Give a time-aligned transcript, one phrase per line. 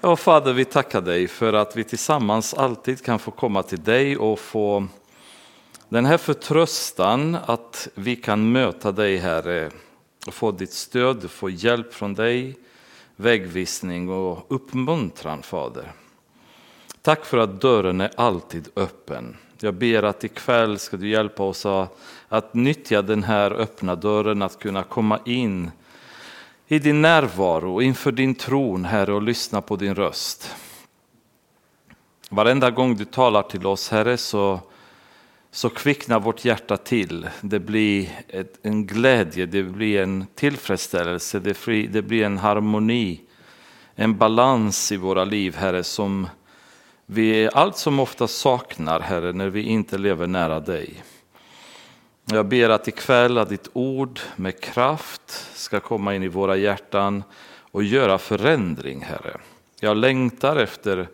[0.00, 4.16] Ja, Fader, vi tackar dig för att vi tillsammans alltid kan få komma till dig
[4.16, 4.86] och få
[5.88, 9.70] den här förtröstan att vi kan möta dig, Herre,
[10.26, 12.58] och få ditt stöd, få hjälp från dig,
[13.16, 15.92] vägvisning och uppmuntran, Fader.
[17.02, 19.36] Tack för att dörren är alltid öppen.
[19.60, 21.66] Jag ber att ikväll ska du hjälpa oss
[22.28, 25.70] att nyttja den här öppna dörren, att kunna komma in
[26.70, 30.54] i din närvaro inför din tron, Herre, och lyssna på din röst.
[32.30, 34.60] Varenda gång du talar till oss, Herre, så,
[35.50, 37.28] så kvicknar vårt hjärta till.
[37.40, 43.20] Det blir ett, en glädje, det blir en tillfredsställelse, det, fri, det blir en harmoni,
[43.94, 46.28] en balans i våra liv, Herre, som
[47.06, 51.02] vi allt som ofta saknar, Herre, när vi inte lever nära dig.
[52.30, 57.22] Jag ber att ikväll att ditt ord med kraft ska komma in i våra hjärtan
[57.70, 59.36] och göra förändring, Herre.
[59.80, 61.08] Jag längtar efter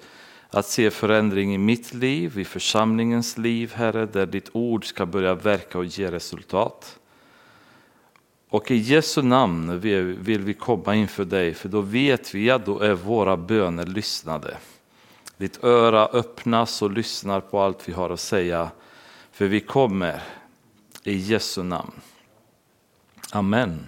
[0.50, 5.34] att se förändring i mitt liv, i församlingens liv, Herre, där ditt ord ska börja
[5.34, 6.98] verka och ge resultat.
[8.48, 12.80] Och i Jesu namn vill vi komma inför dig, för då vet vi att då
[12.80, 14.56] är våra böner lyssnade.
[15.36, 18.70] Ditt öra öppnas och lyssnar på allt vi har att säga,
[19.32, 20.22] för vi kommer
[21.04, 21.92] i Jesu namn.
[23.32, 23.86] Amen.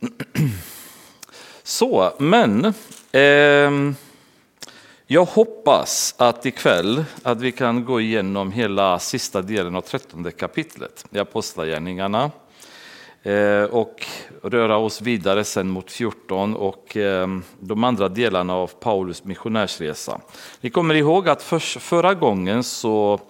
[1.62, 2.64] Så, men
[3.12, 3.92] eh,
[5.06, 11.04] jag hoppas att ikväll att vi kan gå igenom hela sista delen av trettonde kapitlet
[11.10, 12.30] i Apostlagärningarna
[13.22, 14.06] eh, och
[14.42, 17.28] röra oss vidare sen mot 14 och eh,
[17.60, 20.20] de andra delarna av Paulus missionärsresa.
[20.60, 23.20] Ni kommer ihåg att för, förra gången så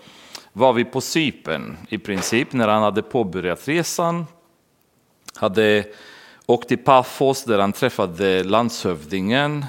[0.53, 4.27] var vi på Sypen i princip när han hade påbörjat resan.
[5.35, 5.85] Hade
[6.47, 9.65] åkt till Paphos där han träffade landshövdingen.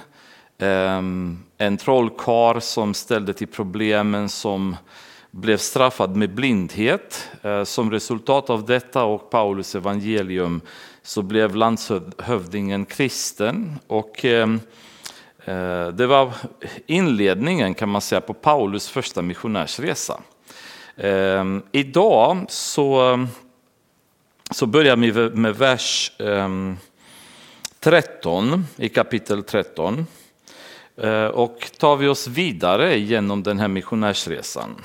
[0.58, 4.76] Ehm, en trollkar som ställde till problemen som
[5.31, 7.30] blev straffad med blindhet.
[7.42, 10.61] Eh, som resultat av detta och Paulus evangelium
[11.02, 13.80] så blev landshövdingen kristen.
[13.88, 14.60] Och ehm,
[15.45, 16.33] eh, det var
[16.86, 20.22] inledningen kan man säga på Paulus första missionärsresa.
[20.98, 23.20] Ehm, idag så,
[24.52, 26.77] så börjar vi med vers ehm,
[27.80, 30.08] 13 i kapitel 13.
[30.98, 34.83] Ehm, och tar vi oss vidare genom den här missionärsresan.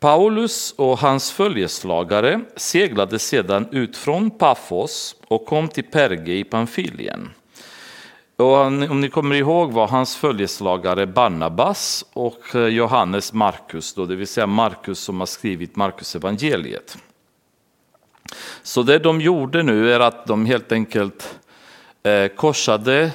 [0.00, 7.30] Paulus och hans följeslagare seglade sedan ut från Paphos och kom till Perge i Pamfilien.
[8.40, 14.16] Och om ni kommer ihåg var hans följeslagare Barnabas och eh, Johannes Markus, då, det
[14.16, 16.98] vill säga Markus som har skrivit Markus evangeliet.
[18.62, 21.38] Så det de gjorde nu är att de helt enkelt
[22.02, 23.12] eh, korsade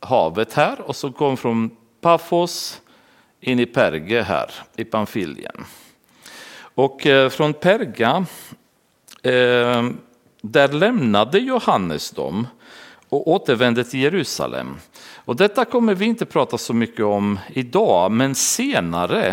[0.00, 2.80] havet här och så kom från Paphos
[3.40, 5.64] in i Perge här i Pamfilien.
[6.58, 8.26] Och eh, från Perga,
[10.40, 12.46] där lämnade Johannes dem
[13.16, 14.76] och återvände till Jerusalem.
[15.14, 19.28] Och detta kommer vi inte prata så mycket om idag, men senare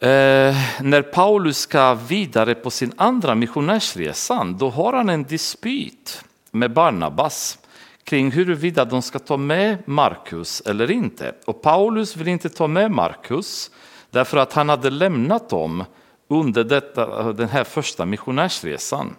[0.00, 6.72] eh, när Paulus ska vidare på sin andra missionärsresan, då har han en dispyt med
[6.72, 7.58] Barnabas
[8.04, 11.34] kring huruvida de ska ta med Markus eller inte.
[11.44, 13.70] Och Paulus vill inte ta med Markus
[14.10, 15.84] därför att han hade lämnat dem
[16.28, 19.16] under detta, den här första missionärsresan.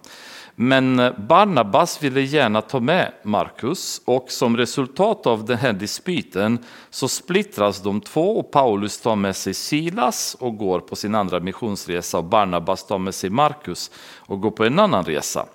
[0.62, 6.58] Men Barnabas ville gärna ta med Markus och som resultat av den här dispyten
[6.90, 11.40] så splittras de två och Paulus tar med sig Silas och går på sin andra
[11.40, 15.46] missionsresa och Barnabas tar med sig Markus och går på en annan resa.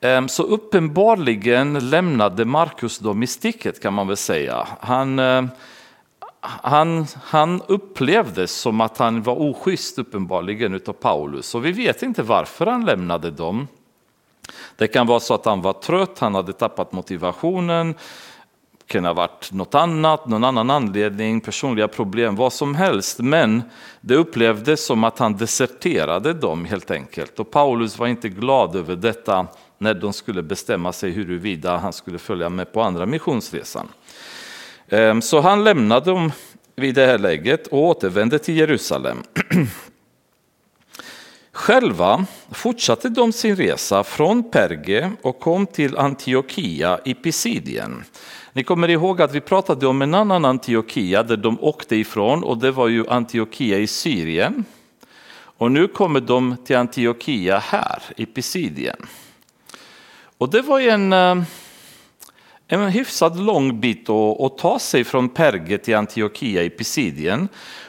[0.00, 4.68] Ehm, så uppenbarligen lämnade Markus dem i sticket kan man väl säga.
[4.80, 5.48] Han, ehm,
[6.40, 12.22] han, han upplevdes som att han var oschysst uppenbarligen utav Paulus och vi vet inte
[12.22, 13.68] varför han lämnade dem.
[14.76, 17.94] Det kan vara så att han var trött, han hade tappat motivationen,
[18.86, 23.18] det kan ha varit något annat, någon annan anledning, personliga problem, vad som helst.
[23.18, 23.62] Men
[24.00, 27.40] det upplevdes som att han deserterade dem helt enkelt.
[27.40, 29.46] Och Paulus var inte glad över detta
[29.78, 33.88] när de skulle bestämma sig huruvida han skulle följa med på andra missionsresan.
[34.88, 36.32] Ehm, så han lämnade dem
[36.76, 39.22] vid det här läget och återvände till Jerusalem.
[41.56, 48.04] Själva fortsatte de sin resa från Perge och kom till Antiochia i Pisidien.
[48.52, 52.58] Ni kommer ihåg att vi pratade om en annan Antiochia där de åkte ifrån och
[52.58, 54.64] det var ju Antiochia i Syrien.
[55.34, 59.06] Och nu kommer de till Antiochia här i Pisidien.
[60.38, 61.42] Och det var en, eh,
[62.68, 67.48] en hyfsat lång bit att ta sig från Perge till Antiochia i Pisidien.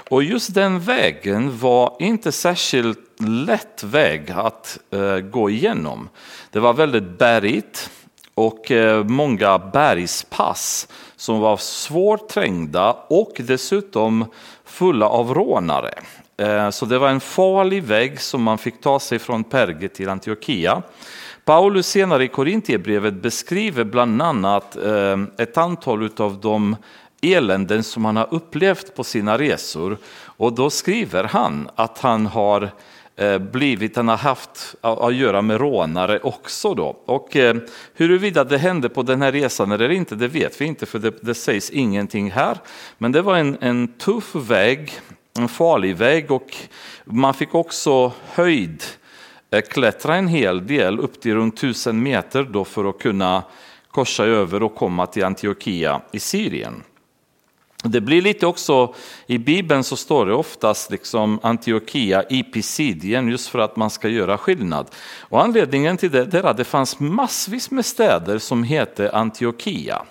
[0.10, 6.10] Och just den vägen var inte särskilt lätt väg att eh, gå igenom.
[6.52, 7.90] Det var väldigt bergigt
[8.34, 14.26] och eh, många bergspass som var svårt trängda och dessutom
[14.66, 15.94] fulla av rånare.
[16.38, 20.10] Eh, så det var en farlig väg som man fick ta sig från Perge till
[20.10, 20.82] Antiochia.
[21.48, 26.76] Paulus senare i Korintierbrevet beskriver bland annat eh, ett antal av de
[27.22, 29.98] eländen som han har upplevt på sina resor.
[30.24, 32.70] Och då skriver han att han har
[33.16, 36.74] eh, blivit, han har haft att göra med rånare också.
[36.74, 36.98] Då.
[37.06, 37.56] Och eh,
[37.94, 41.14] huruvida det hände på den här resan eller inte, det vet vi inte för det,
[41.22, 42.58] det sägs ingenting här.
[42.98, 44.92] Men det var en, en tuff väg,
[45.40, 46.58] en farlig väg och
[47.06, 49.07] man fick också höjd eh,
[49.52, 53.44] Eh, klättra en hel del, upp till runt tusen meter då för att kunna
[53.92, 56.84] korsa över och komma till Antiochia i Syrien.
[57.84, 58.94] Det blir lite också,
[59.28, 64.10] i Bibeln så står det oftast liksom Antiochia i Pisidien just för att man ska
[64.10, 64.88] göra skillnad.
[65.20, 70.06] Och anledningen till det är att det fanns massvis med städer som hette Antiochia.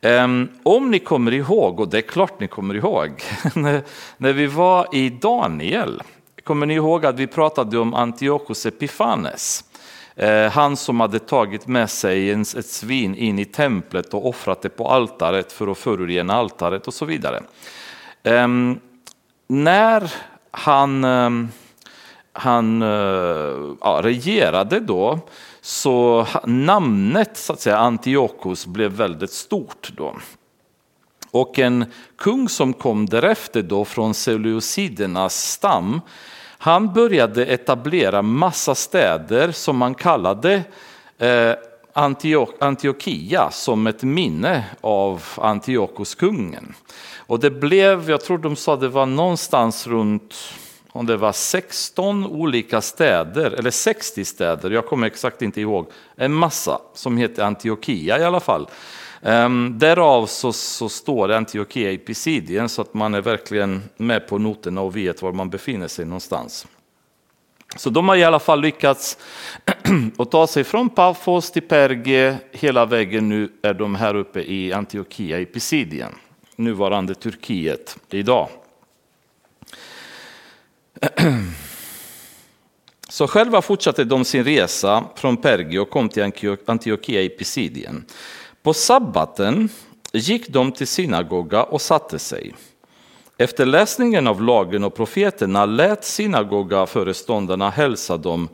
[0.00, 3.22] Ehm, om ni kommer ihåg, och det är klart ni kommer ihåg,
[4.16, 6.02] när vi var i Daniel,
[6.44, 9.64] kommer ni ihåg att vi pratade om Antiochus Epifanes?
[10.16, 14.68] Eh, han som hade tagit med sig ett svin in i templet och offrat det
[14.68, 17.42] på altaret för att förorena altaret och så vidare.
[18.22, 18.80] Ehm,
[19.46, 20.12] när
[20.50, 21.48] han, ehm,
[22.32, 25.18] han eh, ja, regerade då
[25.60, 29.92] så namnet så att säga, Antiochus blev väldigt stort.
[29.96, 30.16] Då.
[31.30, 31.84] Och en
[32.16, 36.00] kung som kom därefter då från Seleucidernas stam
[36.64, 40.62] han började etablera massa städer som man kallade
[41.18, 41.52] eh,
[42.58, 46.74] Antiochia som ett minne av Antiochus-kungen.
[47.18, 50.34] Och det blev, jag tror de sa det var någonstans runt
[50.92, 56.32] om det var 16 olika städer, eller 60 städer, jag kommer exakt inte ihåg, en
[56.32, 58.68] massa som heter Antiochia i alla fall.
[59.26, 64.38] Um, därav så, så står Antiochia i Pisidien så att man är verkligen med på
[64.38, 66.66] noterna och vet var man befinner sig någonstans.
[67.76, 69.18] Så de har i alla fall lyckats
[70.18, 73.28] att ta sig från Pafos till Perge hela vägen.
[73.28, 76.12] Nu är de här uppe i Antiochia i Pisidien,
[76.56, 78.48] nuvarande Turkiet idag.
[83.08, 86.32] Så själva fortsatte de sin resa från Perge och kom till
[86.66, 88.04] Antiochia i Pisidien.
[88.64, 89.68] På sabbaten
[90.12, 92.54] gick de till synagoga och satte sig.
[93.38, 98.48] Efter läsningen av lagen och profeterna lät synagogaföreståndarna hälsa dem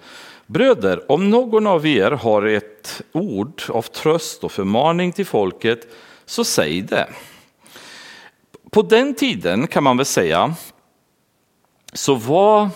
[0.47, 5.89] Bröder, om någon av er har ett ord av tröst och förmaning till folket,
[6.25, 7.09] så säg det.
[8.71, 10.55] På den tiden kan man väl säga,
[11.93, 12.69] så var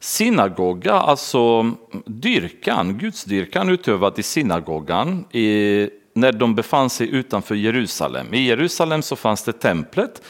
[0.00, 1.70] synagoga, alltså
[2.06, 8.34] dyrkan, gudsdyrkan utövad i synagogan i när de befann sig utanför Jerusalem.
[8.34, 10.22] I Jerusalem så fanns det templet.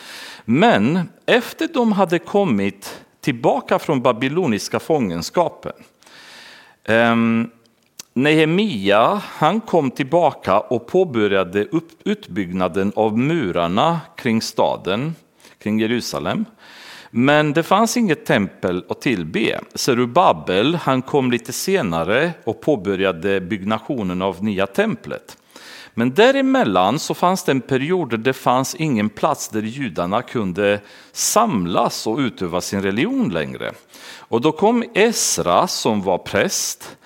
[0.44, 5.73] Men efter de hade kommit tillbaka från babyloniska fångenskapen.
[6.88, 7.50] Um,
[8.14, 15.14] Nehemia han kom tillbaka och påbörjade upp, utbyggnaden av murarna kring staden,
[15.59, 16.45] kring Jerusalem.
[17.11, 19.61] Men det fanns inget tempel att tillbe.
[19.75, 25.37] Zerubabel han kom lite senare och påbörjade byggnationen av nya templet.
[25.94, 30.80] Men däremellan så fanns det en period där det fanns ingen plats där judarna kunde
[31.12, 33.72] samlas och utöva sin religion längre.
[34.18, 36.96] Och då kom Esra som var präst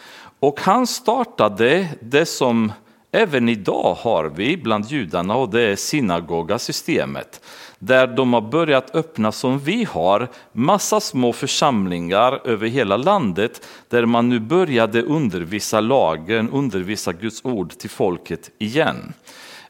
[0.40, 2.72] och han startade det som
[3.16, 7.40] även idag har vi bland judarna och det är synagogasystemet
[7.78, 14.06] där de har börjat öppna som vi har, massa små församlingar över hela landet där
[14.06, 19.12] man nu började undervisa lagen, undervisa Guds ord till folket igen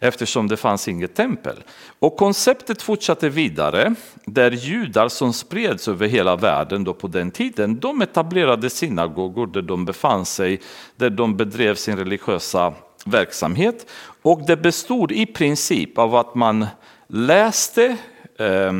[0.00, 1.56] eftersom det fanns inget tempel.
[1.98, 7.78] Och konceptet fortsatte vidare där judar som spreds över hela världen då på den tiden,
[7.80, 10.60] de etablerade synagogor där de befann sig,
[10.96, 12.74] där de bedrev sin religiösa
[13.06, 13.90] verksamhet.
[14.22, 16.66] Och det bestod i princip av att man
[17.06, 17.96] läste
[18.38, 18.72] eh,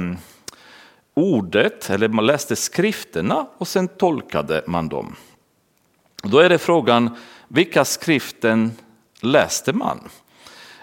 [1.15, 5.17] ordet, eller man läste skrifterna och sen tolkade man dem.
[6.23, 7.17] Då är det frågan,
[7.49, 8.73] vilka skriften
[9.21, 10.09] läste man?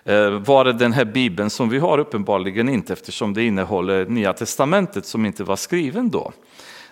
[0.06, 1.98] Eh, var det den här bibeln som vi har?
[1.98, 6.32] Uppenbarligen inte eftersom det innehåller Nya Testamentet som inte var skriven då.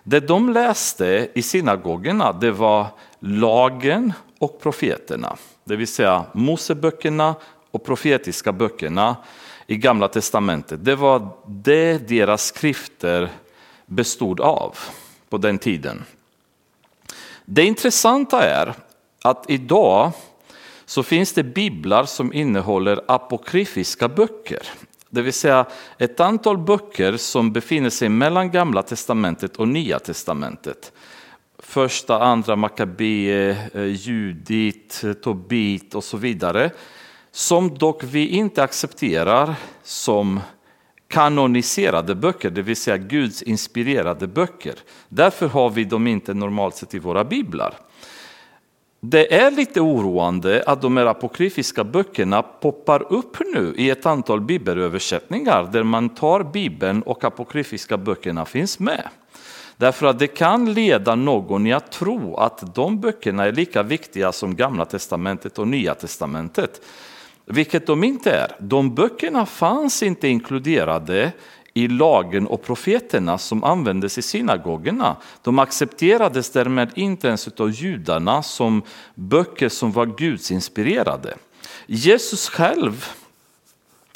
[0.03, 2.87] Det de läste i synagogorna det var
[3.19, 5.37] lagen och profeterna.
[5.71, 7.35] Det vill säga Moseböckerna
[7.71, 9.15] och profetiska böckerna
[9.67, 10.85] i Gamla Testamentet.
[10.85, 13.29] Det var det deras skrifter
[13.85, 14.77] bestod av
[15.29, 16.03] på den tiden.
[17.45, 18.73] Det intressanta är
[19.23, 20.11] att idag
[20.85, 24.67] så finns det biblar som innehåller apokryfiska böcker.
[25.09, 25.65] Det vill säga
[25.97, 30.91] ett antal böcker som befinner sig mellan Gamla Testamentet och Nya Testamentet.
[31.71, 36.71] Första, andra Makabee, eh, eh, Judit, eh, Tobit och så vidare.
[37.31, 40.39] Som dock vi inte accepterar som
[41.07, 44.73] kanoniserade böcker, det vill säga Guds inspirerade böcker.
[45.09, 47.73] Därför har vi dem inte normalt sett i våra biblar.
[49.01, 54.41] Det är lite oroande att de här apokryfiska böckerna poppar upp nu i ett antal
[54.41, 59.09] bibelöversättningar där man tar bibeln och apokryfiska böckerna finns med.
[59.81, 64.31] Därför att det kan leda någon i att tro att de böckerna är lika viktiga
[64.31, 66.81] som Gamla Testamentet och Nya Testamentet.
[67.45, 68.55] Vilket de inte är.
[68.59, 71.31] De böckerna fanns inte inkluderade
[71.73, 75.15] i lagen och profeterna som användes i synagogorna.
[75.41, 78.81] De accepterades därmed inte ens av judarna som
[79.15, 81.35] böcker som var gudsinspirerade.
[81.85, 83.05] Jesus själv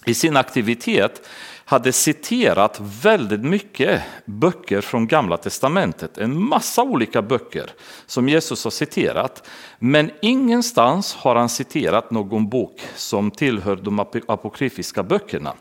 [0.05, 1.22] i sin aktivitet
[1.65, 6.17] hade citerat väldigt mycket böcker från Gamla Testamentet.
[6.17, 7.69] En massa olika böcker
[8.05, 9.48] som Jesus har citerat.
[9.79, 15.53] Men ingenstans har han citerat någon bok som tillhör de apokryfiska böckerna.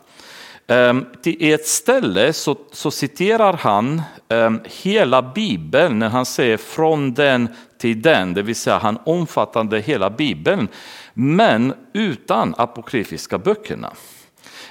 [0.67, 7.13] Ehm, I ett ställe så, så citerar han ehm, hela Bibeln när han säger från
[7.13, 10.67] den till den, det vill säga han omfattade hela Bibeln,
[11.13, 13.93] men utan apokryfiska böckerna.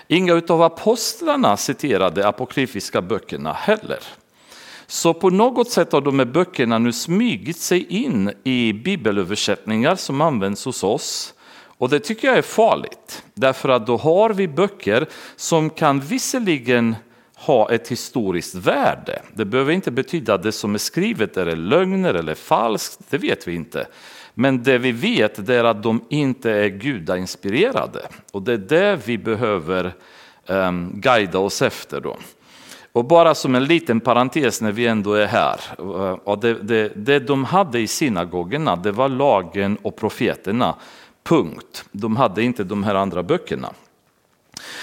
[0.09, 3.99] Inga av apostlarna citerade apokryfiska böckerna heller.
[4.87, 10.21] Så på något sätt har de här böckerna nu smygit sig in i bibelöversättningar som
[10.21, 11.35] används hos oss.
[11.79, 15.07] Och det tycker jag är farligt, därför att då har vi böcker
[15.37, 16.97] som kan visserligen
[17.35, 19.23] ha ett historiskt värde.
[19.35, 23.49] Det behöver inte betyda att det som är skrivet är lögner eller falskt, det vet
[23.49, 23.87] vi inte.
[24.35, 29.19] Men det vi vet är att de inte är gudainspirerade och det är det vi
[29.19, 29.95] behöver
[30.47, 32.01] um, guida oss efter.
[32.01, 32.17] Då.
[32.93, 35.61] Och bara som en liten parentes när vi ändå är här.
[35.79, 40.75] Eh, och det, det, det de hade i synagogorna det var lagen och profeterna.
[41.23, 41.85] Punkt.
[41.93, 43.71] De hade inte de här andra böckerna.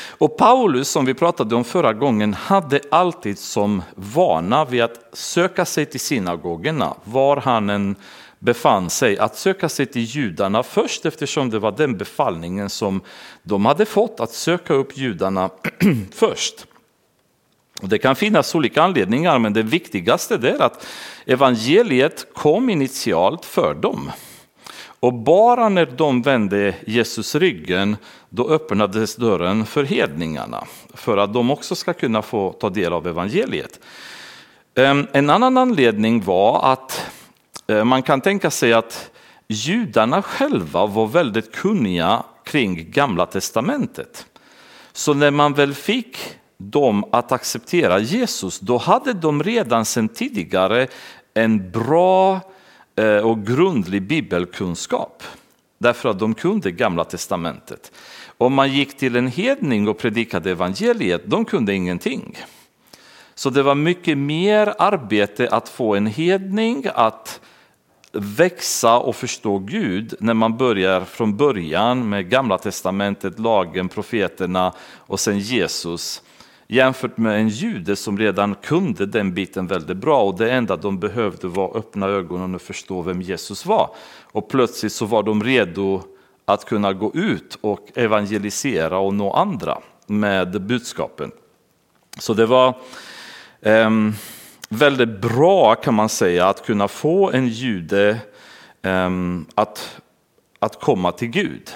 [0.09, 5.65] Och Paulus, som vi pratade om förra gången, hade alltid som vana vid att söka
[5.65, 7.95] sig till synagogorna, var han än
[8.41, 13.01] befann sig, att söka sig till judarna först eftersom det var den befallningen som
[13.43, 15.49] de hade fått, att söka upp judarna
[16.11, 16.65] först.
[17.81, 20.87] Och det kan finnas olika anledningar, men det viktigaste är att
[21.25, 24.11] evangeliet kom initialt för dem.
[24.99, 27.97] Och bara när de vände Jesus ryggen,
[28.29, 33.07] då öppnades dörren för hedningarna, för att de också ska kunna få ta del av
[33.07, 33.79] evangeliet.
[34.75, 37.11] Ehm, en annan anledning var att
[37.67, 39.11] Eh, man kan tänka sig att
[39.47, 44.25] judarna själva var väldigt kunniga kring Gamla Testamentet.
[44.93, 46.17] Så när man väl fick
[46.57, 50.87] dem att acceptera Jesus, då hade de redan sedan tidigare
[51.33, 52.39] en bra
[52.95, 55.23] eh, och grundlig bibelkunskap.
[55.77, 57.91] Därför att de kunde Gamla Testamentet.
[58.37, 62.37] Om man gick till en hedning och predikade evangeliet, de kunde ingenting.
[63.35, 67.41] Så det var mycket mer arbete att få en hedning att
[68.11, 75.19] växa och förstå Gud när man börjar från början med Gamla Testamentet, lagen, profeterna och
[75.19, 76.23] sen Jesus
[76.67, 80.99] jämfört med en jude som redan kunde den biten väldigt bra och det enda de
[80.99, 83.89] behövde var öppna ögonen och förstå vem Jesus var.
[84.21, 86.01] Och plötsligt så var de redo
[86.45, 89.77] att kunna gå ut och evangelisera och nå andra
[90.07, 91.31] med budskapen.
[92.19, 92.75] Så det var
[93.61, 93.89] eh,
[94.71, 98.17] väldigt bra kan man säga att kunna få en jude
[98.81, 100.01] ehm, att,
[100.59, 101.71] att komma till Gud.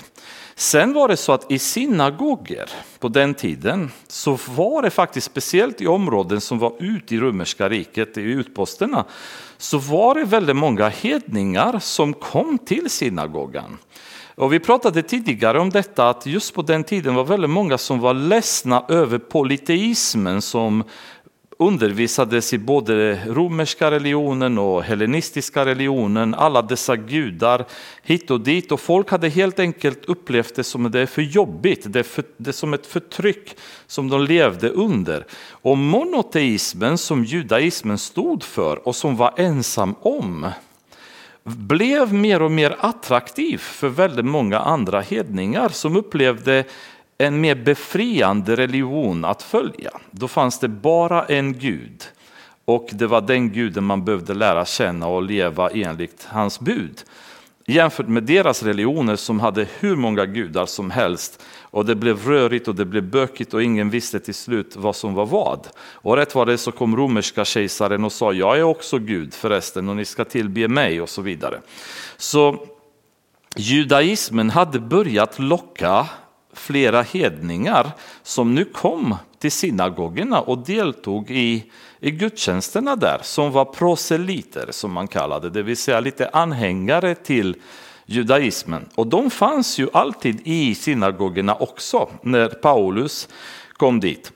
[0.56, 5.82] Sen var det så att i synagoger på den tiden så var det faktiskt speciellt
[5.82, 9.06] i områden som var ute i romerska riket, i utposterna,
[9.58, 13.78] så var det väldigt många hedningar som kom till synagogan.
[14.36, 18.00] Och vi pratade tidigare om detta att just på den tiden var väldigt många som
[18.00, 20.84] var ledsna över polyteismen som
[21.58, 27.66] undervisades i både romerska religionen och hellenistiska religionen, alla dessa gudar
[28.04, 28.72] hit och dit.
[28.72, 32.24] Och folk hade helt enkelt upplevt det som det är för jobbigt, det är, för,
[32.38, 33.58] det är som ett förtryck
[33.88, 35.26] som de levde under.
[35.50, 40.48] Och monoteismen som judaismen stod för och som var ensam om
[41.44, 46.64] blev mer och mer attraktiv för väldigt många andra hedningar som upplevde
[47.18, 49.92] en mer befriande religion att följa.
[50.12, 52.04] Då fanns det bara en gud
[52.66, 57.04] och det var den guden man behövde lära känna och leva enligt hans bud.
[57.68, 62.68] Jämfört med deras religioner som hade hur många gudar som helst och det blev rörigt
[62.68, 65.68] och det blev bökigt och ingen visste till slut vad som var vad.
[65.78, 69.90] Och rätt var det så kom romerska kejsaren och sa jag är också Gud förresten
[69.90, 71.62] och ni ska tillbe mig och så vidare.
[72.18, 72.68] Så
[73.56, 76.08] judaismen hade börjat locka
[76.56, 77.92] flera hedningar
[78.24, 84.92] som nu kom till synagogorna och deltog i, i gudstjänsterna där som var proselyter som
[84.92, 87.56] man kallade det, vill säga lite anhängare till
[88.06, 88.90] judaismen.
[88.96, 93.30] Och de fanns ju alltid i synagogorna också när Paulus
[93.74, 94.32] kom dit.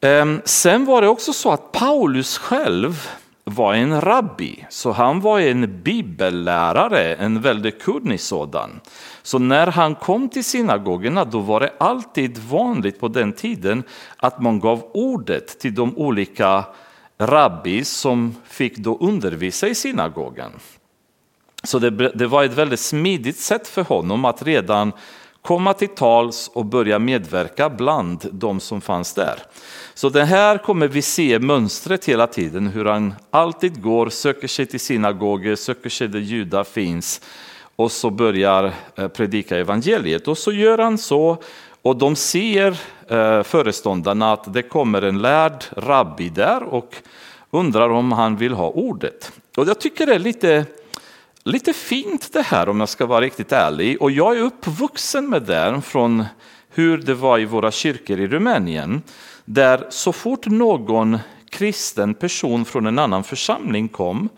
[0.00, 3.08] Ehm, sen var det också så att Paulus själv
[3.44, 8.80] var en rabbi, så han var en bibellärare, en väldigt kunnig sådan.
[9.22, 13.82] Så när han kom till synagogorna då var det alltid vanligt på den tiden
[14.16, 16.64] att man gav ordet till de olika
[17.18, 20.52] rabbis som fick då undervisa i synagogan.
[21.62, 24.92] Så det, det var ett väldigt smidigt sätt för honom att redan
[25.42, 29.42] komma till tals och börja medverka bland de som fanns där.
[29.94, 34.66] Så det här kommer vi se mönstret hela tiden, hur han alltid går, söker sig
[34.66, 37.20] till synagoger, söker sig där judar finns
[37.80, 40.28] och så börjar eh, predika evangeliet.
[40.28, 41.42] Och så gör han så
[41.82, 46.96] och de ser eh, föreståndarna att det kommer en lärd rabbi där och
[47.50, 49.32] undrar om han vill ha ordet.
[49.56, 50.64] Och jag tycker det är lite
[51.44, 54.02] lite fint det här om jag ska vara riktigt ärlig.
[54.02, 56.24] Och jag är uppvuxen med det från
[56.70, 59.02] hur det var i våra kyrkor i Rumänien.
[59.44, 61.18] Där så fort någon
[61.48, 64.28] kristen person från en annan församling kom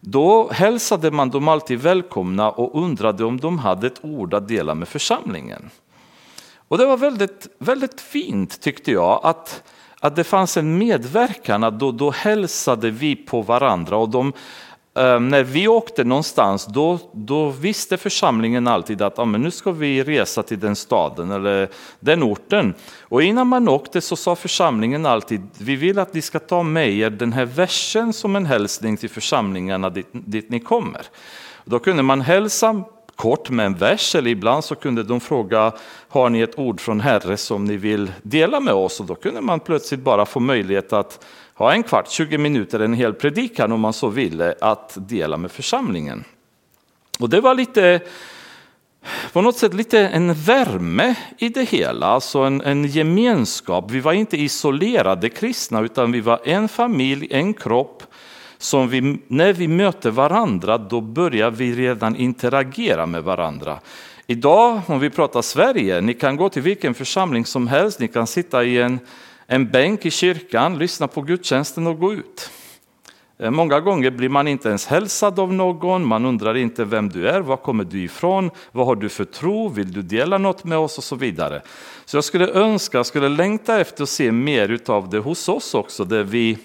[0.00, 4.74] då hälsade man dem alltid välkomna och undrade om de hade ett ord att dela
[4.74, 5.70] med församlingen.
[6.68, 9.62] Och det var väldigt, väldigt fint tyckte jag att,
[10.00, 14.32] att det fanns en medverkan, att då, då hälsade vi på varandra och de
[15.00, 19.72] Ehm, när vi åkte någonstans då, då visste församlingen alltid att ah, men nu ska
[19.72, 21.68] vi resa till den staden eller
[22.00, 22.74] den orten.
[23.00, 26.90] Och innan man åkte så sa församlingen alltid vi vill att ni ska ta med
[26.90, 31.02] er den här versen som en hälsning till församlingarna dit, dit ni kommer.
[31.64, 32.84] Då kunde man hälsa
[33.16, 35.72] kort med en vers eller ibland så kunde de fråga
[36.08, 39.40] har ni ett ord från Herre som ni vill dela med oss och då kunde
[39.40, 41.24] man plötsligt bara få möjlighet att
[41.64, 45.36] ha en kvart, 20 minuter, en hel predikan om man så ville, eh, att dela
[45.36, 46.24] med församlingen.
[47.18, 48.00] Och det var lite,
[49.32, 53.90] på något sätt lite en värme i det hela, alltså en, en gemenskap.
[53.90, 58.02] Vi var inte isolerade kristna utan vi var en familj, en kropp.
[58.58, 63.80] Som vi, när vi möter varandra då börjar vi redan interagera med varandra.
[64.26, 68.26] Idag, om vi pratar Sverige, ni kan gå till vilken församling som helst, ni kan
[68.26, 68.98] sitta i en
[69.52, 72.50] en bänk i kyrkan, lyssna på gudstjänsten och gå ut.
[73.38, 77.28] Eh, många gånger blir man inte ens hälsad av någon, man undrar inte vem du
[77.28, 80.78] är, var kommer du ifrån, vad har du för tro, vill du dela något med
[80.78, 81.62] oss och så vidare.
[82.04, 85.74] Så jag skulle önska, jag skulle längta efter att se mer av det hos oss
[85.74, 86.58] också, där vi,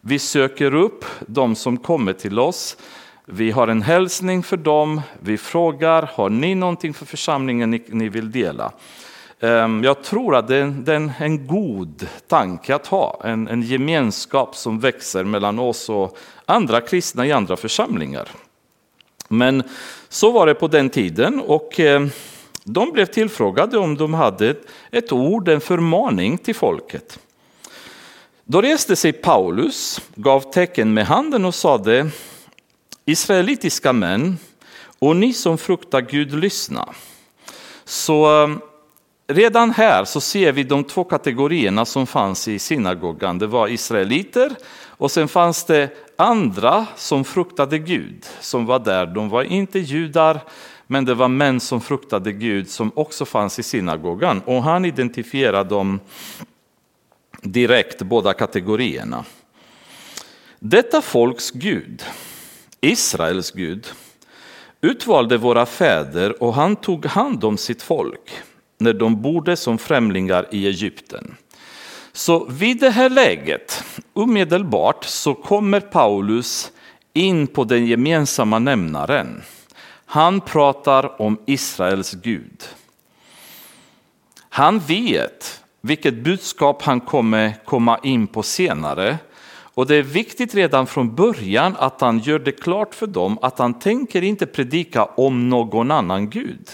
[0.00, 2.76] vi söker upp de som kommer till oss.
[3.24, 8.08] Vi har en hälsning för dem, vi frågar, har ni någonting för församlingen ni, ni
[8.08, 8.72] vill dela?
[9.40, 14.80] Ehm, jag tror att det är en god tanke att ha, en, en gemenskap som
[14.80, 18.28] växer mellan oss och andra kristna i andra församlingar.
[19.28, 19.62] Men
[20.08, 22.10] så var det på den tiden och ehm,
[22.64, 24.54] de blev tillfrågade om de hade
[24.90, 27.18] ett ord, en förmaning till folket.
[28.44, 32.10] Då reste sig Paulus, gav tecken med handen och sade
[33.04, 34.38] Israelitiska män
[34.98, 36.88] och ni som fruktar Gud, lyssna.
[37.84, 38.60] Så ehm,
[39.28, 43.38] redan här så ser vi de två kategorierna som fanns i synagogan.
[43.38, 44.52] Det var israeliter
[44.86, 49.06] och sen fanns det andra som fruktade Gud som var där.
[49.06, 50.40] De var inte judar
[50.86, 54.42] men det var män som fruktade Gud som också fanns i synagogan.
[54.44, 56.00] Och han identifierade dem
[57.42, 59.24] direkt, båda kategorierna.
[60.58, 62.02] Detta folks Gud,
[62.80, 63.86] Israels Gud,
[64.80, 68.42] utvalde våra fäder och han tog hand om sitt folk
[68.78, 71.36] när de bodde som främlingar i Egypten.
[72.12, 76.72] Så vid det här läget, omedelbart, så kommer Paulus
[77.12, 79.42] in på den gemensamma nämnaren.
[80.06, 82.64] Han pratar om Israels Gud.
[84.48, 89.18] Han vet vilket budskap han kommer komma in på senare
[89.78, 93.58] Och det är viktigt redan från början att han gör det klart för dem att
[93.58, 96.68] han tänker inte predika om någon annan Gud.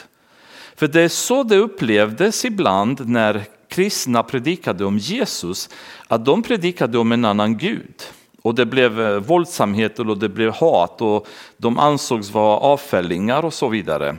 [0.77, 5.69] För det är så det upplevdes ibland när kristna predikade om Jesus,
[6.09, 8.03] att de predikade om en annan Gud.
[8.43, 13.55] Och det blev eh, våldsamheter och det blev hat och de ansågs vara avfällingar och
[13.55, 14.17] så vidare.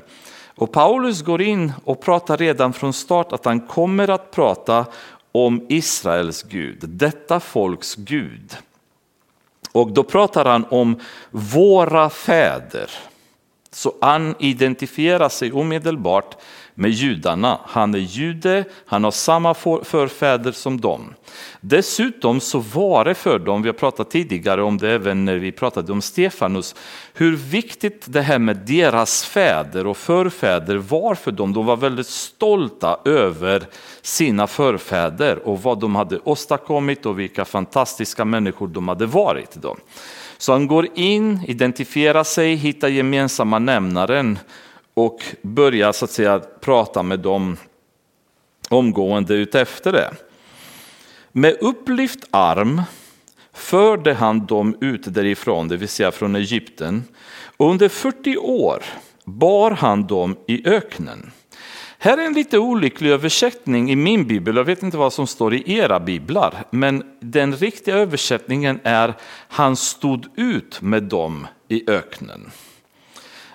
[0.56, 4.86] Och Paulus går in och pratar redan från start att han kommer att prata
[5.32, 8.58] om Israels Gud, detta folks Gud.
[9.72, 11.00] Och då pratar han om
[11.32, 12.90] våra fäder.
[13.76, 16.38] Så han identifierar sig omedelbart
[16.76, 17.60] med judarna.
[17.66, 21.14] Han är jude, han har samma förfäder som dem.
[21.62, 25.52] Dessutom så var det för dem, vi har pratat tidigare om det även när vi
[25.52, 26.76] pratade om Stefanus,
[27.14, 31.54] hur viktigt det här med deras fäder och förfäder var för dem.
[31.54, 33.68] De var väldigt stolta över
[34.02, 39.56] sina förfäder och vad de hade åstadkommit och vilka fantastiska människor de hade varit.
[39.56, 39.76] Då.
[40.38, 44.40] Så han går in, identifierar sig, hittar gemensamma nämnaren
[44.94, 47.58] och börjar så att säga prata med dem
[48.70, 50.14] omgående utefter det.
[51.32, 52.82] Med upplyft arm
[53.54, 57.04] förde han dem ut därifrån, det vill säga från Egypten.
[57.58, 58.84] Under 40 år
[59.24, 61.32] bar han dem i öknen.
[62.06, 65.54] Här är en lite olycklig översättning i min bibel, jag vet inte vad som står
[65.54, 69.14] i era biblar, men den riktiga översättningen är
[69.48, 72.52] han stod ut med dem i öknen.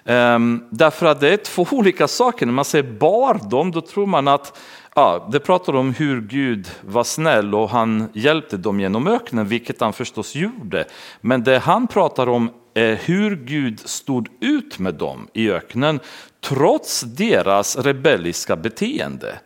[0.04, 4.06] Ehm, därför att det är två olika saker, när man säger bar dem då tror
[4.06, 4.58] man att
[5.00, 9.80] ja, det pratar om hur Gud var snäll och han hjälpte dem genom öknen, vilket
[9.80, 10.84] han förstås gjorde.
[11.20, 16.00] Men det han pratar om är hur Gud stod ut med dem i öknen
[16.40, 19.38] trots deras rebelliska beteende.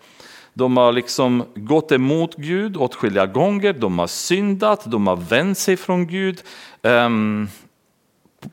[0.54, 5.76] De har liksom gått emot Gud åtskilliga gånger, de har syndat, de har vänt sig
[5.76, 6.42] från Gud.
[6.82, 7.48] Ehm,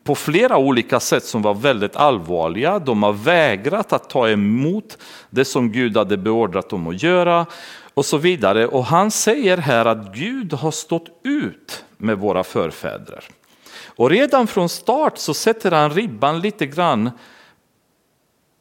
[0.03, 2.79] på flera olika sätt som var väldigt allvarliga.
[2.79, 4.97] De har vägrat att ta emot
[5.29, 7.45] det som Gud hade beordrat dem att göra
[7.93, 8.67] och så vidare.
[8.67, 13.23] Och han säger här att Gud har stått ut med våra förfäder.
[13.95, 17.11] Och redan från start så sätter han ribban lite grann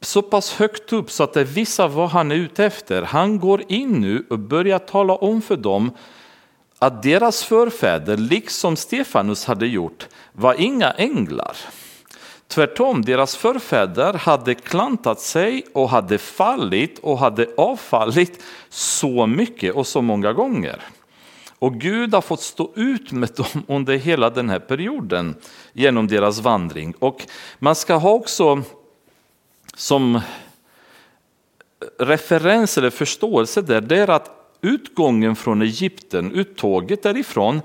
[0.00, 3.02] så pass högt upp så att det visar vad han är ute efter.
[3.02, 5.90] Han går in nu och börjar tala om för dem
[6.82, 11.56] att deras förfäder, liksom Stefanus hade gjort, var inga änglar.
[12.48, 19.86] Tvärtom, deras förfäder hade klantat sig och hade fallit och hade avfallit så mycket och
[19.86, 20.82] så många gånger.
[21.58, 25.34] Och Gud har fått stå ut med dem under hela den här perioden
[25.72, 26.94] genom deras vandring.
[26.98, 27.26] Och
[27.58, 28.62] man ska ha också
[29.74, 30.20] som
[31.98, 37.60] referens eller förståelse där, det är att utgången från Egypten, uttåget därifrån,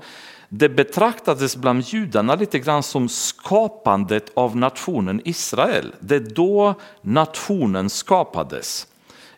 [0.48, 5.94] det betraktades bland judarna lite grann som skapandet av nationen Israel.
[6.00, 8.86] Det är då nationen skapades.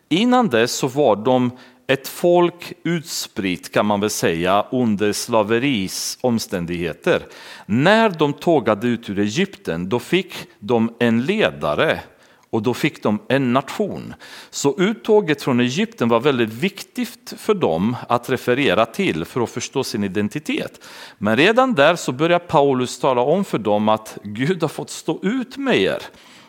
[0.09, 1.51] Innan dess så var de
[1.87, 7.27] ett folk utspritt kan man väl säga under slaveris omständigheter.
[7.65, 11.99] När de tågade ut ur Egypten då fick de en ledare
[12.49, 14.13] och då fick de en nation.
[14.49, 19.83] Så uttåget från Egypten var väldigt viktigt för dem att referera till för att förstå
[19.83, 20.85] sin identitet.
[21.17, 25.19] Men redan där så börjar Paulus tala om för dem att Gud har fått stå
[25.21, 26.01] ut med er,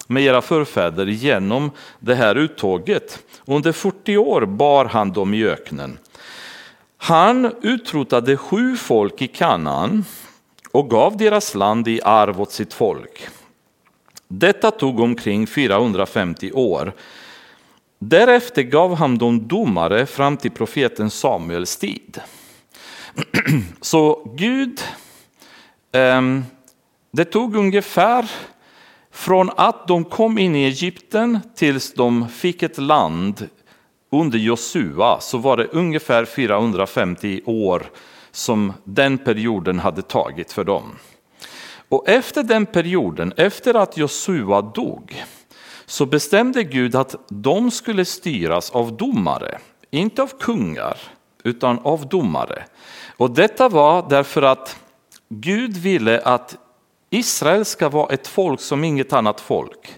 [0.06, 3.18] med era förfäder genom det här uttåget.
[3.44, 5.98] Under 40 år bar han dem i öknen.
[6.96, 10.04] Han utrotade sju folk i Kanaan
[10.72, 13.28] och gav deras land i arv åt sitt folk.
[14.32, 16.92] Detta tog omkring 450 år.
[17.98, 22.20] Därefter gav han dem domare fram till profeten Samuels tid.
[23.80, 24.80] Så Gud,
[25.92, 26.44] ehm,
[27.12, 28.30] det tog ungefär
[29.10, 33.48] från att de kom in i Egypten tills de fick ett land
[34.12, 37.90] under Josua så var det ungefär 450 år
[38.30, 40.92] som den perioden hade tagit för dem.
[41.90, 45.24] Och efter den perioden, efter att Josua dog,
[45.86, 49.58] så bestämde Gud att de skulle styras av domare,
[49.90, 50.96] inte av kungar,
[51.44, 52.64] utan av domare.
[53.16, 54.76] Och detta var därför att
[55.28, 56.56] Gud ville att
[57.10, 59.88] Israel ska vara ett folk som inget annat folk.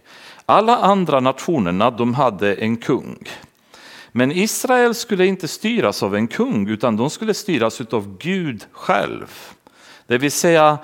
[0.47, 3.29] Alla andra nationerna de hade en kung.
[4.13, 9.27] Men Israel skulle inte styras av en kung utan de skulle styras av Gud själv.
[10.07, 10.79] Det vill säga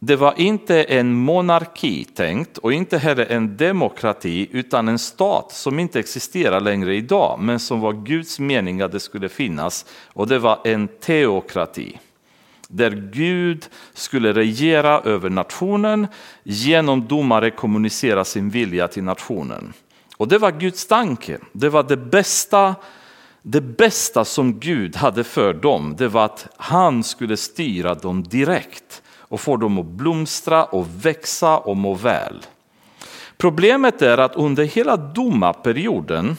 [0.00, 5.78] det var inte en monarki tänkt och inte heller en demokrati utan en stat som
[5.78, 10.38] inte existerar längre idag men som var Guds mening att det skulle finnas och det
[10.38, 11.98] var en teokrati.
[12.70, 16.06] där Gud skulle regera över nationen,
[16.42, 19.72] genom domare kommunicera sin vilja till nationen.
[20.16, 22.74] Och det var Guds tanke, det var det bästa,
[23.42, 29.02] det bästa som Gud hade för dem, det var att han skulle styra dem direkt
[29.28, 32.46] och får dem att blomstra och växa och må väl.
[33.36, 36.36] Problemet är att under hela domarperioden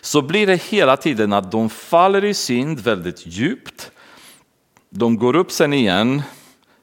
[0.00, 3.90] så blir det hela tiden att de faller i synd väldigt djupt.
[4.90, 6.22] De går upp sen igen,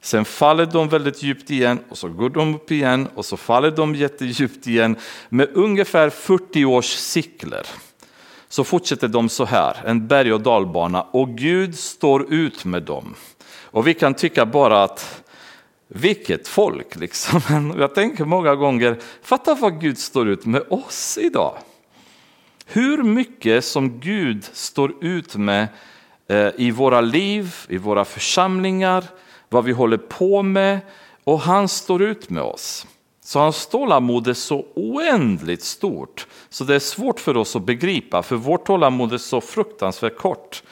[0.02, 3.72] sen faller de väldigt djupt igen och så går de upp igen och så faller
[3.72, 4.96] de jättedjupt igen
[5.30, 7.68] med ungefär 40 års cykler.
[8.50, 13.16] Så fortsätter de så här, en berg och dalbana och Gud står ut med dem.
[13.76, 15.24] Och vi kan tycka bara att
[15.88, 17.74] vilket folk liksom.
[17.80, 21.58] Jag tänker många gånger, fatta vad Gud står ut med oss idag.
[22.66, 25.68] Hur mycket som Gud står ut med
[26.28, 29.04] eh, i våra liv, i våra församlingar,
[29.50, 30.80] vad vi håller på med
[31.24, 32.88] och han står ut med oss.
[33.24, 38.24] Så hans tålamod är så oändligt stort så det är svårt för oss att begripa
[38.24, 40.64] för vårt tålamod är så fruktansvärt kort.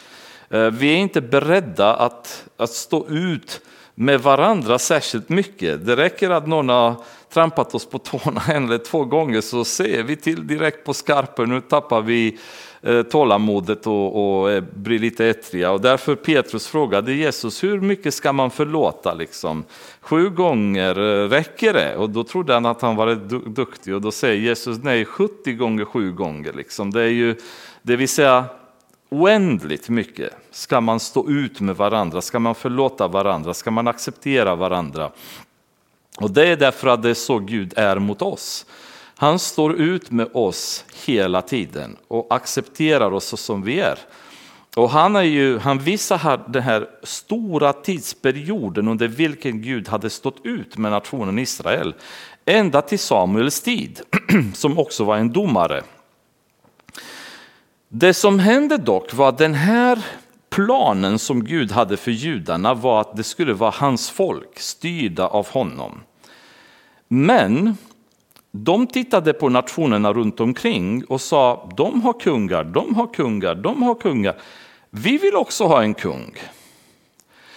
[0.53, 3.61] Eh, vi är inte beredda att, att stå ut
[3.95, 5.85] med varandra särskilt mycket.
[5.85, 6.95] Det räcker att någon har
[7.29, 11.49] trampat oss på tårna en eller två gånger så ser vi till direkt på skarpen,
[11.49, 12.37] nu tappar vi
[12.81, 15.71] eh, tålamodet och, och eh, blir lite ettriga.
[15.71, 19.13] Och därför Petrus frågade Jesus, hur mycket ska man förlåta?
[19.13, 19.63] Liksom?
[20.01, 20.95] Sju gånger,
[21.29, 21.95] räcker det?
[21.95, 23.15] Och då trodde han att han var
[23.49, 26.53] duktig och då säger Jesus, nej 70 gånger sju gånger.
[26.53, 26.91] Liksom.
[26.91, 27.35] Det är ju,
[27.81, 28.45] det vill säga
[29.13, 34.55] oändligt mycket ska man stå ut med varandra, ska man förlåta varandra, ska man acceptera
[34.55, 35.11] varandra.
[36.17, 38.65] Och det är därför att det är så Gud är mot oss.
[39.15, 43.99] Han står ut med oss hela tiden och accepterar oss som vi är.
[44.75, 50.09] Och han, är ju, han visar här den här stora tidsperioden under vilken Gud hade
[50.09, 51.93] stått ut med nationen Israel.
[52.45, 54.01] Ända till Samuels tid,
[54.53, 55.83] som också var en domare.
[57.95, 60.05] Det som hände dock var att den här
[60.49, 65.47] planen som Gud hade för judarna var att det skulle vara hans folk, styrda av
[65.47, 65.99] honom.
[67.07, 67.77] Men
[68.51, 73.83] de tittade på nationerna runt omkring och sa, de har kungar, de har kungar, de
[73.83, 74.35] har kungar.
[74.89, 76.35] Vi vill också ha en kung.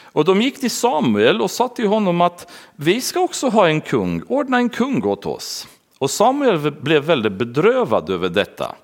[0.03, 3.81] Och de gick till Samuel och sa till honom att vi ska också ha en
[3.81, 5.69] kung, ordna en kung åt oss.
[5.99, 8.75] Och Samuel blev väldigt bedrövad över detta.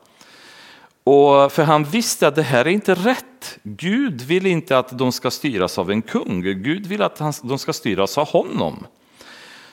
[1.05, 3.59] Och för han visste att det här är inte rätt.
[3.63, 6.43] Gud vill inte att de ska styras av en kung.
[6.43, 8.87] Gud vill att de ska styras av honom.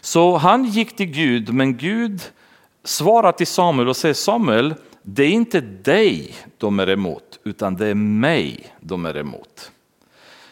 [0.02, 2.22] Så han gick till Gud, men Gud
[2.84, 7.88] svarar till Samuel och säger Samuel, det är inte dig de är emot, utan det
[7.88, 9.72] är mig de är emot.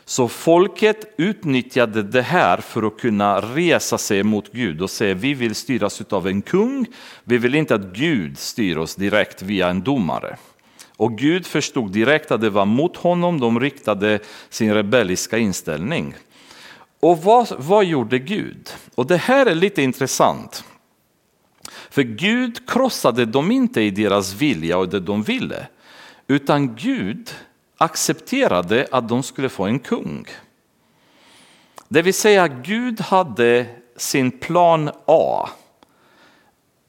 [0.06, 5.34] Så folket utnyttjade det här för att kunna resa sig mot Gud och säga vi
[5.34, 6.86] vill styras av en kung,
[7.24, 10.38] vi vill inte att Gud styr oss direkt via en domare.
[10.98, 16.16] Och Gud förstod direkt att det var mot honom de riktade sin rebelliska inställning.
[17.00, 18.70] Och vad, vad gjorde Gud?
[18.96, 20.64] Och det här är lite intressant.
[21.90, 25.68] För Gud krossade dem inte i deras vilja och det de ville.
[26.28, 27.36] Utan Gud
[27.78, 30.26] accepterade att de skulle få en kung.
[31.88, 35.50] Det vill säga Gud hade sin plan A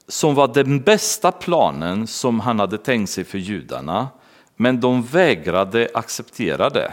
[0.08, 4.08] som var den bästa planen som han hade tänkt sig för judarna,
[4.56, 6.92] men de vägrade acceptera det.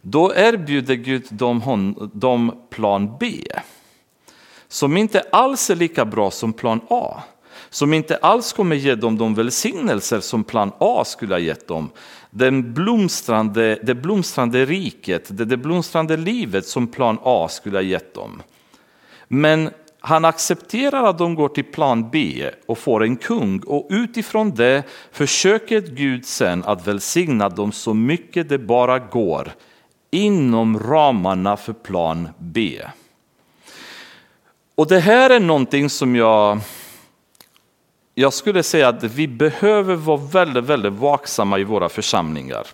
[0.00, 3.42] Då erbjuder Gud dem, dem plan B,
[4.68, 7.22] som inte alls är lika bra som plan A.
[7.70, 11.90] Som inte alls kommer ge dem de välsignelser som plan A skulle ha gett dem.
[12.30, 18.14] Den blomstrande, det blomstrande riket, det, det blomstrande livet som plan A skulle ha gett
[18.14, 18.42] dem.
[19.28, 19.70] Men
[20.06, 24.82] han accepterar att de går till plan B och får en kung och utifrån det
[25.12, 29.52] försöker Gud sen att välsigna dem så mycket det bara går
[30.10, 32.80] inom ramarna för plan B.
[34.74, 36.60] Och det här är någonting som jag,
[38.14, 42.66] jag skulle säga att vi behöver vara väldigt, väldigt vaksamma i våra församlingar.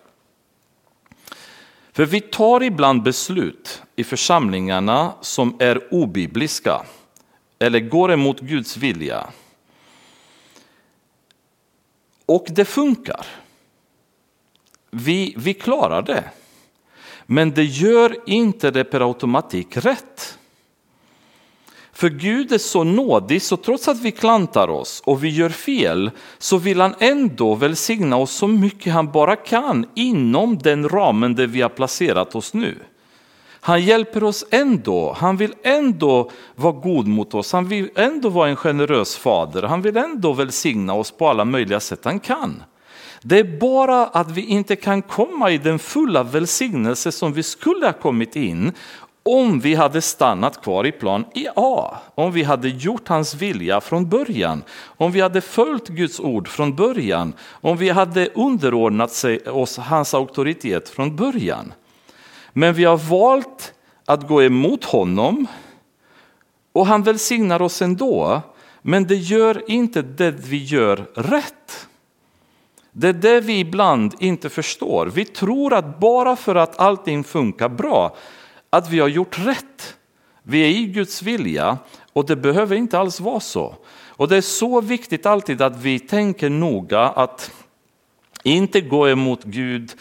[1.92, 6.82] För vi tar ibland beslut i församlingarna som är obibliska
[7.60, 9.26] eller går emot Guds vilja.
[12.26, 13.26] Och det funkar.
[14.90, 16.24] Vi, vi klarar det.
[17.26, 20.38] Men det gör inte det per automatik rätt.
[21.92, 26.10] För Gud är så nådig så trots att vi klantar oss och vi gör fel
[26.38, 31.46] så vill han ändå välsigna oss så mycket han bara kan inom den ramen där
[31.46, 32.78] vi har placerat oss nu.
[33.60, 38.48] Han hjälper oss ändå, han vill ändå vara god mot oss, han vill ändå vara
[38.48, 42.62] en generös fader, han vill ändå välsigna oss på alla möjliga sätt han kan.
[43.22, 47.86] Det är bara att vi inte kan komma i den fulla välsignelse som vi skulle
[47.86, 48.72] ha kommit in
[49.22, 51.24] om vi hade stannat kvar i plan
[51.56, 56.48] A, om vi hade gjort hans vilja från början, om vi hade följt Guds ord
[56.48, 61.72] från början, om vi hade underordnat oss hans auktoritet från början.
[62.52, 65.46] Men vi har valt att gå emot honom
[66.72, 68.42] och han välsignar oss ändå.
[68.82, 71.88] Men det gör inte det vi gör rätt.
[72.92, 75.06] Det är det vi ibland inte förstår.
[75.06, 78.16] Vi tror att bara för att allting funkar bra,
[78.70, 79.96] att vi har gjort rätt.
[80.42, 81.78] Vi är i Guds vilja
[82.12, 83.74] och det behöver inte alls vara så.
[84.08, 87.52] Och det är så viktigt alltid att vi tänker noga att
[88.42, 89.92] inte gå emot Gud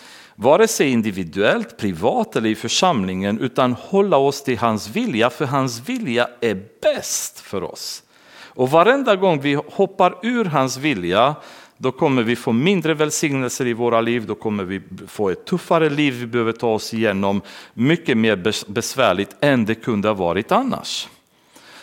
[0.41, 5.89] vare sig individuellt, privat eller i församlingen, utan hålla oss till hans vilja, för hans
[5.89, 8.04] vilja är bäst för oss.
[8.43, 11.36] Och varenda gång vi hoppar ur hans vilja,
[11.78, 15.89] då kommer vi få mindre välsignelser i våra liv, då kommer vi få ett tuffare
[15.89, 17.41] liv vi behöver ta oss igenom,
[17.73, 21.08] mycket mer besvärligt än det kunde ha varit annars.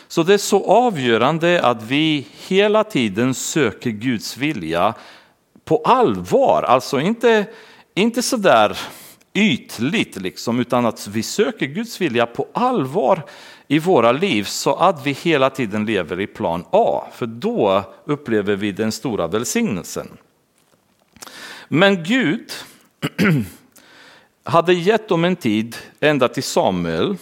[0.07, 4.93] Så det är så avgörande att vi hela tiden söker Guds vilja
[5.65, 7.45] på allvar, alltså inte
[7.97, 8.77] inte så där
[9.33, 13.21] ytligt, liksom, utan att vi söker Guds vilja på allvar
[13.67, 18.55] i våra liv så att vi hela tiden lever i plan A, för då upplever
[18.55, 20.07] vi den stora välsignelsen.
[21.67, 22.51] Men Gud
[24.43, 27.17] hade gett dem en tid ända till Samuel,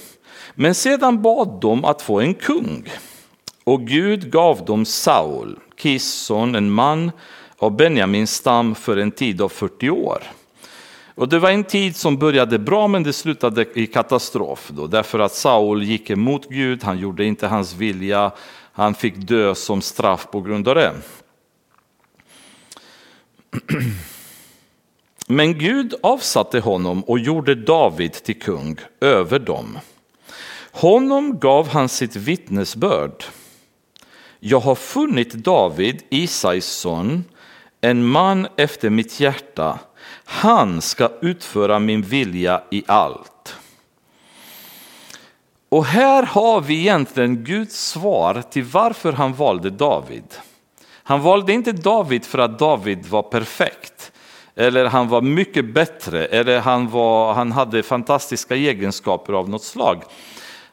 [0.55, 2.89] men sedan bad de att få en kung.
[3.63, 7.11] Och Gud gav dem Saul, Kisson, en man
[7.57, 10.23] av Benjamins stam för en tid av 40 år.
[11.15, 14.69] Och det var en tid som började bra men det slutade i katastrof.
[14.73, 18.32] Då, därför att Saul gick emot Gud, han gjorde inte hans vilja,
[18.71, 20.93] han fick dö som straff på grund av det.
[25.28, 29.80] Men Gud avsatte honom och gjorde David till kung över dem.
[30.71, 33.23] Honom gav han sitt vittnesbörd.
[34.39, 37.23] Jag har funnit David, Isais son,
[37.86, 39.80] en man efter mitt hjärta
[40.26, 43.56] han ska utföra min vilja i allt.
[45.69, 50.24] Och här har vi egentligen Guds svar till varför han valde David.
[51.04, 54.12] Han valde inte David för att David var perfekt
[54.56, 60.04] eller han var mycket bättre eller han, var, han hade fantastiska egenskaper av något slag.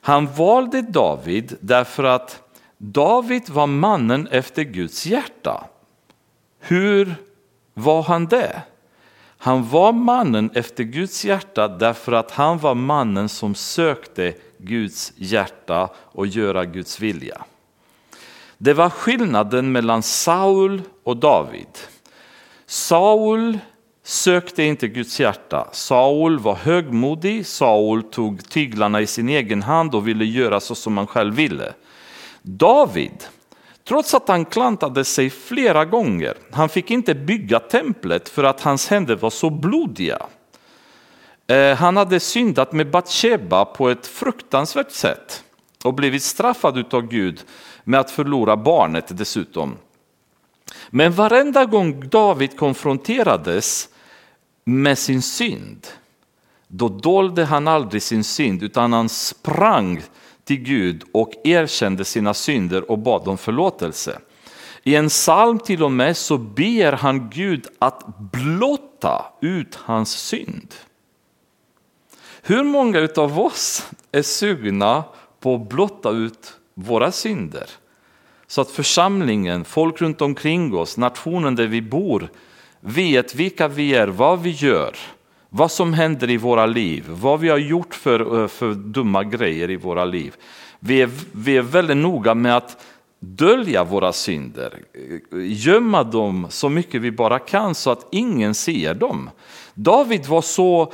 [0.01, 2.43] Han valde David därför att
[2.79, 5.67] David var mannen efter Guds hjärta.
[6.65, 7.15] Hur
[7.75, 8.63] var han det?
[9.39, 15.89] Han var mannen efter Guds hjärta därför att han var mannen som sökte Guds hjärta
[15.97, 17.45] och göra Guds vilja.
[18.59, 21.79] Det var skillnaden mellan Saul och David.
[22.67, 23.59] Saul
[24.03, 25.69] sökte inte Guds hjärta.
[25.73, 30.97] Saul var högmodig, Saul tog tyglarna i sin egen hand och ville göra så som
[30.97, 31.73] han själv ville.
[32.43, 33.25] David
[33.85, 38.89] Trots att han klantade sig flera gånger, han fick inte bygga templet för att hans
[38.89, 40.23] händer var så blodiga.
[41.47, 45.45] Eh, han hade syndat med Batsheba på ett fruktansvärt sätt
[45.85, 47.45] och blivit straffad av Gud
[47.85, 49.77] med att förlora barnet dessutom.
[50.91, 53.89] Men varenda gång David konfronterades
[54.65, 55.87] med sin synd,
[56.69, 60.03] då dolde han aldrig sin synd utan han sprang
[60.45, 64.19] till Gud och erkände sina synder och bad om förlåtelse.
[64.83, 70.75] I en psalm till och med så ber han Gud att blotta ut hans synd.
[72.43, 75.05] Hur många av oss är sugna
[75.41, 77.67] på att blotta ut våra synder?
[78.47, 82.29] Så att församlingen, folk runt omkring oss, nationen där vi bor
[82.81, 84.97] vet vilka vi är, vad vi gör
[85.55, 89.71] vad som händer i våra liv, vad vi har gjort för, eh, för dumma grejer
[89.71, 90.35] i våra liv.
[90.81, 92.85] Vi är, vi är väldigt noga med att
[93.21, 94.79] dölja våra synder,
[95.47, 99.31] gömma dem så mycket vi bara kan så att ingen ser dem.
[99.75, 100.93] David var så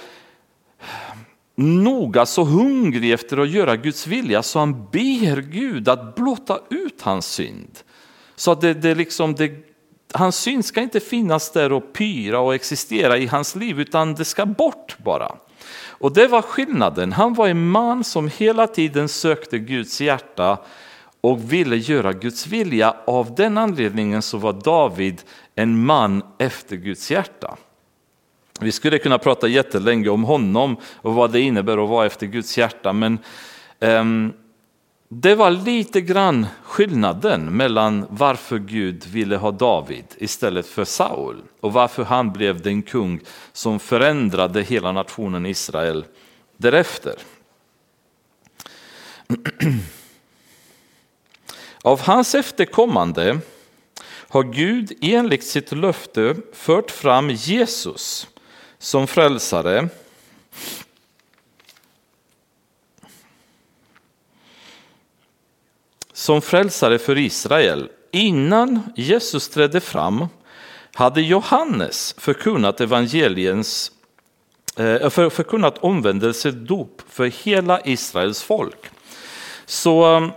[1.57, 7.03] noga, så hungrig efter att göra Guds vilja så han ber Gud att blotta ut
[7.03, 7.79] hans synd.
[8.37, 9.68] Så att det, det, liksom, det
[10.15, 14.25] hans synd ska inte finnas där och pyra och existera i hans liv utan det
[14.25, 15.37] ska bort bara.
[15.89, 17.13] Och det var skillnaden.
[17.13, 20.59] Han var en man som hela tiden sökte Guds hjärta
[21.21, 22.95] och ville göra Guds vilja.
[23.07, 25.23] Av den anledningen så var David
[25.55, 27.57] en man efter Guds hjärta.
[28.61, 32.59] Vi skulle kunna prata jättelänge om honom och vad det innebär att vara efter Guds
[32.59, 33.19] hjärta, men
[33.81, 34.33] um,
[35.09, 41.73] det var lite grann skillnaden mellan varför Gud ville ha David istället för Saul och
[41.73, 43.21] varför han blev den kung
[43.53, 46.05] som förändrade hela nationen Israel
[46.57, 47.15] därefter.
[51.83, 53.39] Av hans efterkommande
[54.29, 58.29] har Gud enligt sitt löfte fört fram Jesus
[58.79, 59.89] som frälsare
[66.19, 67.89] som frälsare för Israel.
[68.11, 70.27] Innan Jesus trädde fram
[70.95, 73.93] hade Johannes förkunnat evangeliens
[74.77, 78.91] eh, för, förkunnat omvändelse dop för hela Israels folk.
[79.67, 80.31] Så eh,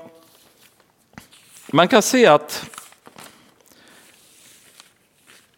[1.67, 2.65] man kan säga att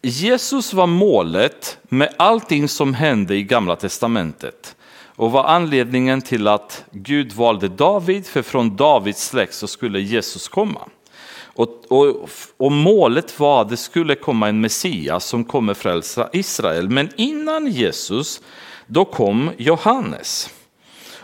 [0.02, 4.76] Jesus var målet med allting som hände i Gamla Testamentet
[5.16, 10.48] och var anledningen till att Gud valde David, för från Davids släkt så skulle Jesus
[10.48, 10.80] komma.
[11.56, 16.90] Och, och, och, målet var att det skulle komma en Messias som kommer frälsa Israel.
[16.90, 18.40] Men innan Jesus,
[18.86, 20.50] då kom Johannes.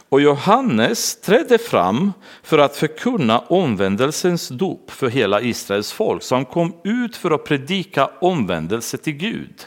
[0.09, 2.13] Och Johannes trädde fram
[2.43, 6.23] för att förkunna omvändelsens dop för hela Israels folk.
[6.23, 9.67] Så han kom ut för att predika omvändelse till Gud.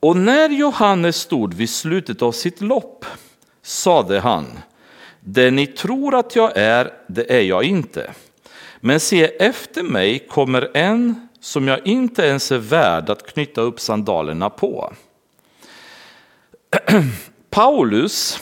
[0.00, 3.04] Och när Johannes stod vid slutet av sitt lopp
[3.62, 4.58] sade han,
[5.20, 8.14] det ni tror att jag är, det är jag inte.
[8.80, 13.80] Men se, efter mig kommer en som jag inte ens är värd att knyta upp
[13.80, 14.92] sandalerna på.
[17.50, 18.40] Paulus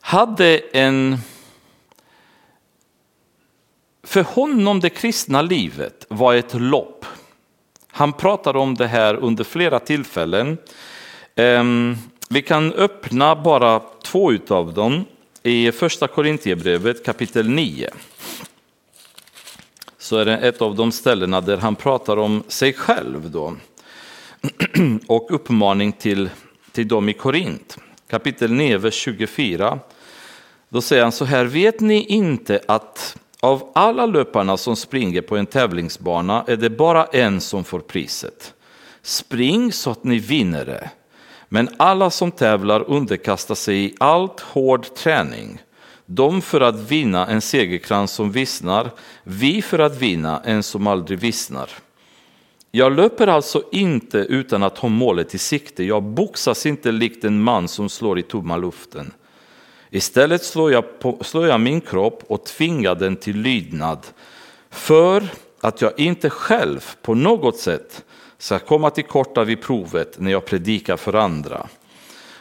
[0.00, 1.18] hade en...
[4.02, 7.06] För honom det kristna livet var ett lopp.
[7.98, 10.58] Han pratar om det här under flera tillfällen.
[11.34, 11.96] Ehm,
[12.28, 15.04] vi kan öppna bara två av dem
[15.42, 17.90] i första Korintierbrevet kapitel 9.
[19.98, 23.56] Så är det ett av de ställena där han pratar om sig själv då.
[25.06, 26.30] och uppmaning till,
[26.72, 27.78] till dem i Korint.
[28.10, 29.78] Kapitel 9, vers 24.
[30.68, 35.36] Då säger han så här, vet ni inte att av alla löparna som springer på
[35.36, 38.54] en tävlingsbana är det bara en som får priset.
[39.02, 40.90] Spring så att ni vinner det.
[41.48, 45.62] Men alla som tävlar underkastar sig i allt hård träning.
[46.06, 48.90] De för att vinna en segerkrans som vissnar,
[49.24, 51.70] vi för att vinna en som aldrig vissnar.
[52.70, 55.84] Jag löper alltså inte utan att ha målet i sikte.
[55.84, 59.12] Jag boxas inte likt en man som slår i tomma luften.
[59.90, 64.06] Istället slår jag, på, slår jag min kropp och tvingar den till lydnad
[64.70, 65.28] för
[65.60, 68.04] att jag inte själv på något sätt
[68.38, 71.68] ska komma till korta vid provet när jag predikar för andra.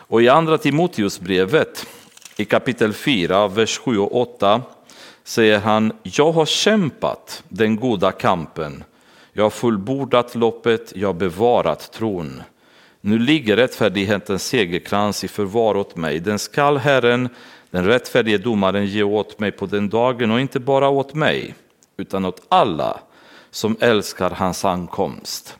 [0.09, 1.87] Och i andra Timoteusbrevet
[2.37, 4.61] i kapitel 4, vers 7 och 8
[5.23, 8.83] säger han, jag har kämpat den goda kampen,
[9.33, 12.41] jag har fullbordat loppet, jag har bevarat tron.
[13.07, 16.19] Nu ligger rättfärdighetens segerkrans i förvar åt mig.
[16.19, 17.29] Den skall Herren,
[17.71, 21.55] den rättfärdige domaren, ge åt mig på den dagen och inte bara åt mig,
[21.97, 22.99] utan åt alla
[23.51, 25.57] som älskar hans ankomst.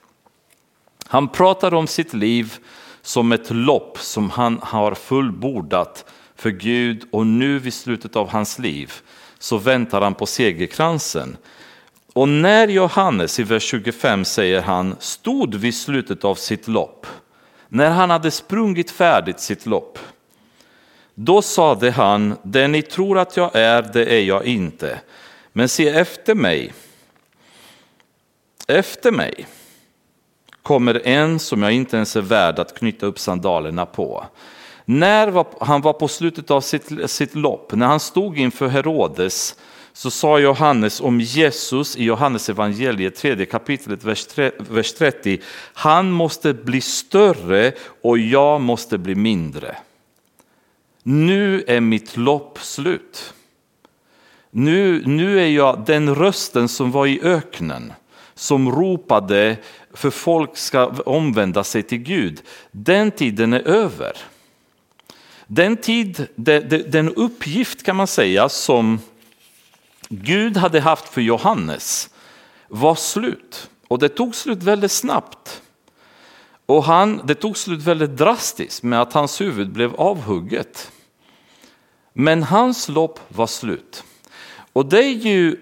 [1.07, 2.53] Han pratar om sitt liv
[3.01, 8.59] som ett lopp som han har fullbordat för Gud och nu vid slutet av hans
[8.59, 8.93] liv
[9.39, 11.37] så väntar han på segerkransen.
[12.13, 17.07] Och när Johannes i vers 25 säger han stod vid slutet av sitt lopp
[17.69, 19.99] när han hade sprungit färdigt sitt lopp,
[21.15, 24.99] då sade han, det ni tror att jag är, det är jag inte.
[25.53, 26.73] Men se efter mig,
[28.67, 29.47] efter mig
[30.61, 34.25] kommer en som jag inte ens är värd att knyta upp sandalerna på.
[34.85, 39.55] När han var på slutet av sitt, sitt lopp, när han stod inför Herodes,
[39.97, 44.03] så sa Johannes om Jesus i Johannes evangeliet, tredje kapitlet,
[44.69, 45.39] vers 30.
[45.73, 47.71] Han måste bli större
[48.01, 49.77] och jag måste bli mindre.
[51.03, 53.33] Nu är mitt lopp slut.
[54.51, 57.93] Nu, nu är jag den rösten som var i öknen,
[58.35, 59.57] som ropade
[59.93, 62.41] för folk ska omvända sig till Gud.
[62.71, 64.17] Den tiden är över.
[65.47, 66.27] Den tid,
[66.87, 68.99] den uppgift kan man säga som
[70.09, 72.09] Gud hade haft för Johannes
[72.67, 73.69] var slut.
[73.87, 75.61] Och det tog slut väldigt snabbt.
[76.65, 80.91] Och han, det tog slut väldigt drastiskt med att hans huvud blev avhugget.
[82.13, 84.03] Men hans lopp var slut.
[84.73, 85.57] Och det är ju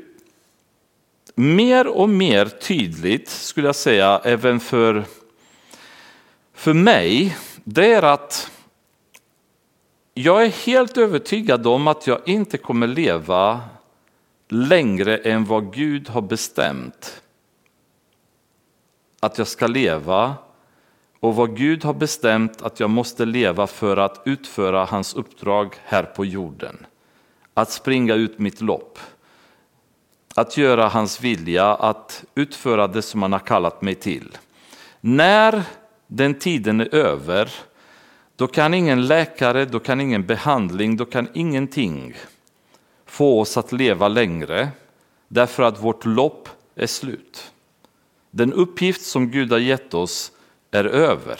[1.36, 5.06] mer och mer tydligt, skulle jag säga, även för,
[6.54, 8.52] för mig, det är att
[10.14, 13.62] jag är helt övertygad om att jag inte kommer leva
[14.50, 17.22] längre än vad Gud har bestämt
[19.20, 20.36] att jag ska leva
[21.20, 26.04] och vad Gud har bestämt att jag måste leva för att utföra hans uppdrag här
[26.04, 26.86] på jorden.
[27.54, 29.00] Att springa ut mitt lopp.
[30.36, 34.38] Att göra hans vilja, att utföra det som han har kallat mig till.
[35.02, 35.64] När
[36.08, 37.52] den tiden är över,
[38.36, 42.16] då kan ingen läkare, då kan ingen behandling, då kan ingenting
[43.16, 44.70] få oss att leva längre
[45.28, 47.51] därför att vårt lopp är slut.
[48.32, 50.32] Den uppgift som Gud har gett oss
[50.72, 51.39] är över.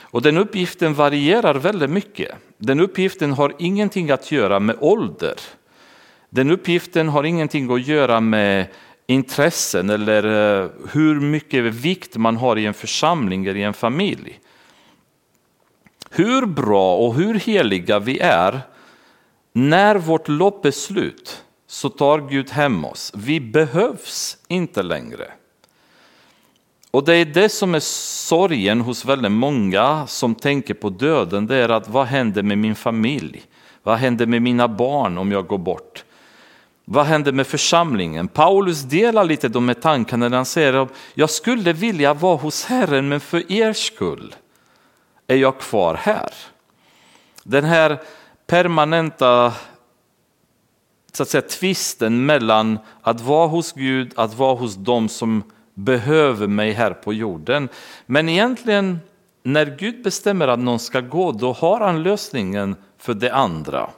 [0.00, 2.34] Och den uppgiften varierar väldigt mycket.
[2.58, 5.34] Den uppgiften har ingenting att göra med ålder.
[6.30, 8.66] Den uppgiften har ingenting att göra med
[9.06, 14.40] intressen eller eh, hur mycket vikt man har i en församling eller i en familj.
[16.10, 18.60] Hur bra och hur heliga vi är,
[19.52, 23.12] när vårt lopp är slut så tar Gud hem oss.
[23.14, 25.32] Vi behövs inte längre.
[26.90, 31.46] Och det är det som är sorgen hos väldigt många som tänker på döden.
[31.46, 33.42] Det är att vad händer med min familj?
[33.82, 36.04] Vad händer med mina barn om jag går bort?
[36.84, 38.28] Vad händer med församlingen?
[38.28, 42.64] Paulus delar lite de här tankarna när han säger att jag skulle vilja vara hos
[42.64, 44.34] Herren men för er skull
[45.26, 46.32] är jag kvar här.
[47.42, 47.98] Den här
[48.50, 49.52] permanenta
[51.12, 55.42] så att säga, tvisten mellan att vara hos Gud, att vara hos dem som
[55.74, 57.68] behöver mig här på jorden.
[58.06, 58.98] Men egentligen
[59.42, 63.90] när Gud bestämmer att någon ska gå, då har han lösningen för det andra.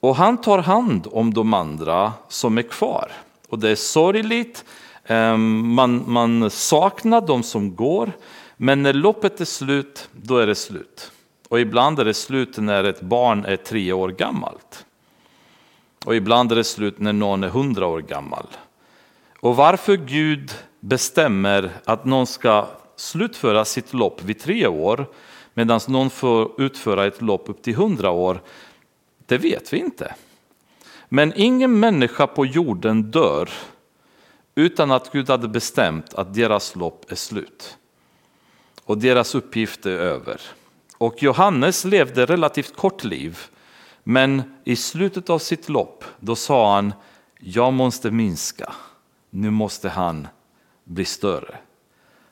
[0.00, 3.12] Och han tar hand om de andra som är kvar.
[3.48, 4.64] Och det är sorgligt,
[5.04, 8.12] ehm, man, man saknar de som går,
[8.56, 11.12] men när loppet är slut, då är det slut.
[11.50, 14.86] Och ibland är det slut när ett barn är tre år gammalt.
[16.04, 18.46] Och ibland är det slut när någon är hundra år gammal.
[19.40, 25.06] Och varför Gud bestämmer att någon ska slutföra sitt lopp vid tre år
[25.54, 28.42] medan någon får utföra ett lopp upp till hundra år,
[29.26, 30.14] det vet vi inte.
[31.08, 33.50] Men ingen människa på jorden dör
[34.54, 37.76] utan att Gud hade bestämt att deras lopp är slut.
[38.84, 40.40] Och deras uppgift är över.
[41.00, 43.38] Och Johannes levde relativt kort liv,
[44.04, 46.92] men i slutet av sitt lopp då sa han,
[47.38, 48.72] jag måste minska
[49.30, 50.28] nu måste han
[50.84, 51.58] bli större.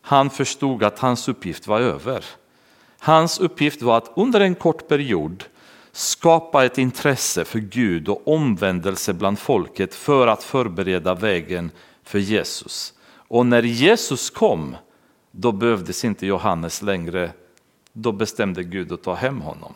[0.01, 2.25] Han förstod att hans uppgift var över.
[2.99, 5.45] Hans uppgift var att under en kort period
[5.93, 11.71] skapa ett intresse för Gud och omvändelse bland folket för att förbereda vägen
[12.03, 12.95] för Jesus.
[13.29, 14.77] Och när Jesus kom,
[15.31, 17.33] då behövdes inte Johannes längre.
[18.01, 19.75] Då bestämde Gud att ta hem honom.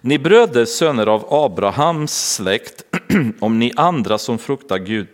[0.00, 2.84] Ni bröder, söner av Abrahams släkt,
[3.40, 5.08] om ni andra som fruktar Gud,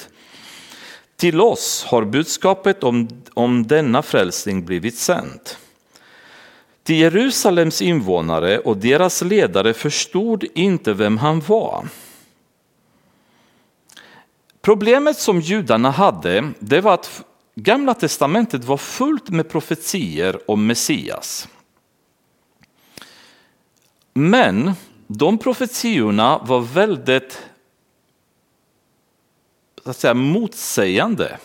[1.16, 5.58] till oss har budskapet om, om denna frälsning blivit sänt.
[6.82, 11.88] Till Jerusalems invånare och deras ledare förstod inte vem han var.
[14.62, 17.24] Problemet som judarna hade det var att
[17.54, 21.48] Gamla testamentet var fullt med profetier om Messias.
[24.14, 24.72] Men
[25.06, 27.42] de profetiorna var väldigt
[29.84, 31.38] så att säga, motsägande.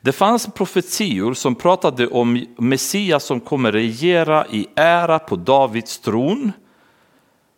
[0.00, 6.52] Det fanns profetior som pratade om Messias som kommer regera i ära på Davids tron.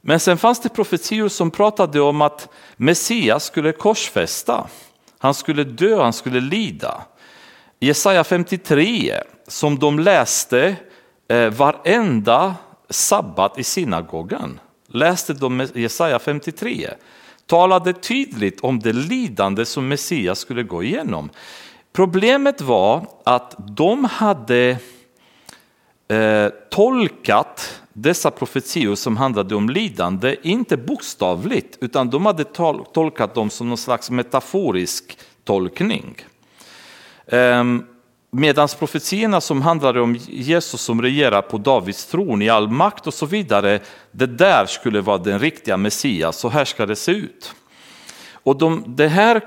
[0.01, 4.68] Men sen fanns det profetior som pratade om att Messias skulle korsfästa.
[5.18, 7.03] Han skulle dö, han skulle lida.
[7.85, 9.14] Jesaja 53
[9.47, 10.76] som de läste
[11.28, 12.55] eh, varenda
[12.91, 14.61] sabbat i synagogan.
[14.89, 16.91] Läste de Jesaja 53
[17.47, 21.30] talade tydligt om det lidande som Messias skulle gå igenom.
[21.93, 24.78] Problemet var att de hade
[26.09, 32.45] eh, tolkat dessa profetior som handlade om lidande, inte bokstavligt, utan de hade
[32.93, 36.16] tolkat dem som någon slags metaforisk tolkning.
[37.27, 37.85] Ehm,
[38.35, 43.14] Medan profetierna som handlade om Jesus som regerar på Davids tron i all makt och
[43.14, 43.81] så vidare,
[44.12, 47.55] det där skulle vara den riktiga Messias, så här ska det se ut.
[48.33, 49.41] Och de, det här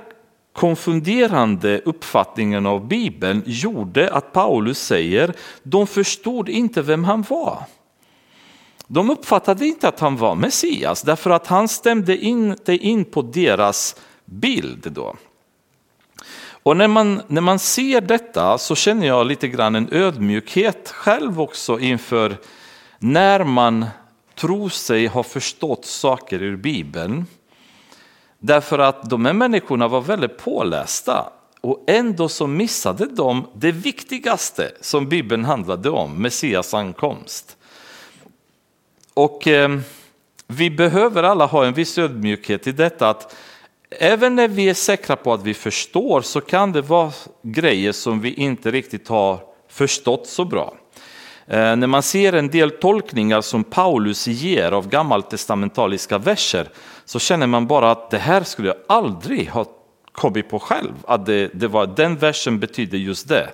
[0.53, 7.63] konfunderande uppfattningen av Bibeln gjorde att Paulus säger, de förstod inte vem han var.
[8.88, 13.95] De uppfattade inte att han var Messias därför att han stämde inte in på deras
[14.26, 15.15] bild då.
[16.66, 21.41] Och när man, när man ser detta så känner jag lite grann en ödmjukhet själv
[21.41, 22.38] också inför
[22.99, 23.86] när man
[24.36, 27.26] tror sig ha förstått saker ur Bibeln.
[28.39, 31.30] Därför att de här människorna var väldigt pålästa
[31.61, 37.57] och ändå så missade de det viktigaste som Bibeln handlade om, Messias ankomst.
[39.13, 39.80] Och eh,
[40.47, 43.36] vi behöver alla ha en viss ödmjukhet i detta att
[43.99, 48.21] även när vi är säkra på att vi förstår så kan det vara grejer som
[48.21, 49.39] vi inte riktigt har
[49.69, 50.73] förstått så bra.
[51.47, 56.69] Eh, när man ser en del tolkningar som Paulus ger av gammaltestamentaliska verser
[57.05, 59.65] så känner man bara att det här skulle jag aldrig ha
[60.11, 63.49] kommit på själv, att det, det var, den versen betyder just det.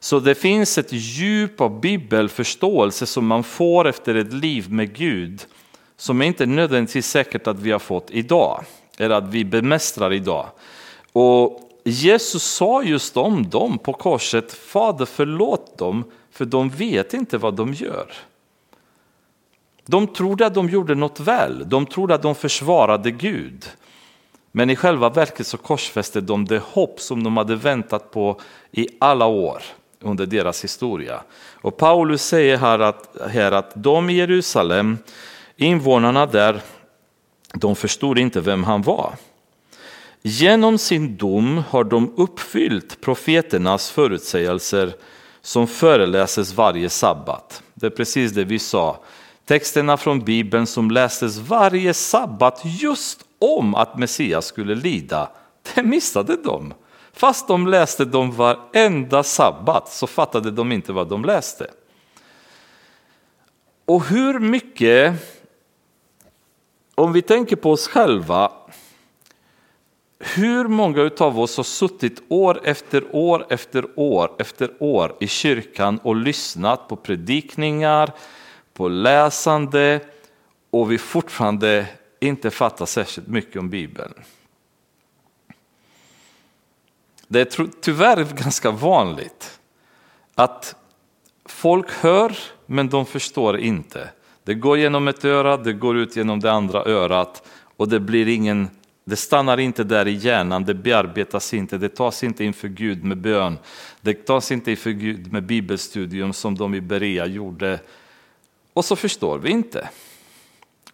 [0.00, 5.46] Så det finns ett djup av bibelförståelse som man får efter ett liv med Gud
[5.96, 8.64] som är inte nödvändigtvis säkert att vi har fått idag,
[8.96, 10.46] eller att vi bemästrar idag.
[11.12, 17.38] Och Jesus sa just om dem på korset, Fader förlåt dem för de vet inte
[17.38, 18.12] vad de gör.
[19.86, 23.64] De trodde att de gjorde något väl, de trodde att de försvarade Gud.
[24.52, 28.40] Men i själva verket så korsfäste de det hopp som de hade väntat på
[28.70, 29.62] i alla år
[30.00, 31.20] under deras historia.
[31.54, 34.98] Och Paulus säger här att, här att de i Jerusalem,
[35.56, 36.60] invånarna där,
[37.58, 39.14] de förstod inte vem han var.
[40.22, 44.92] Genom sin dom har de uppfyllt profeternas förutsägelser
[45.40, 47.62] som föreläses varje sabbat.
[47.74, 49.00] Det är precis det vi sa.
[49.44, 55.28] Texterna från Bibeln som lästes varje sabbat just om att Messias skulle lida,
[55.74, 56.74] det missade de.
[57.12, 61.70] Fast de läste dem varenda sabbat så fattade de inte vad de läste.
[63.84, 65.14] Och hur mycket,
[66.96, 68.52] om vi tänker på oss själva,
[70.18, 75.98] hur många av oss har suttit år efter år efter år efter år i kyrkan
[76.02, 78.12] och lyssnat på predikningar,
[78.72, 80.00] på läsande
[80.70, 81.86] och vi fortfarande
[82.20, 84.14] inte fattar särskilt mycket om Bibeln.
[87.28, 89.60] Det är tyvärr ganska vanligt
[90.34, 90.76] att
[91.44, 94.10] folk hör men de förstår inte.
[94.46, 98.28] Det går genom ett öra, det går ut genom det andra örat och det blir
[98.28, 98.68] ingen
[99.04, 103.18] det stannar inte där i hjärnan, det bearbetas inte, det tas inte inför Gud med
[103.18, 103.58] bön.
[104.00, 107.80] Det tas inte inför Gud med bibelstudium som de i Berea gjorde.
[108.72, 109.88] Och så förstår vi inte.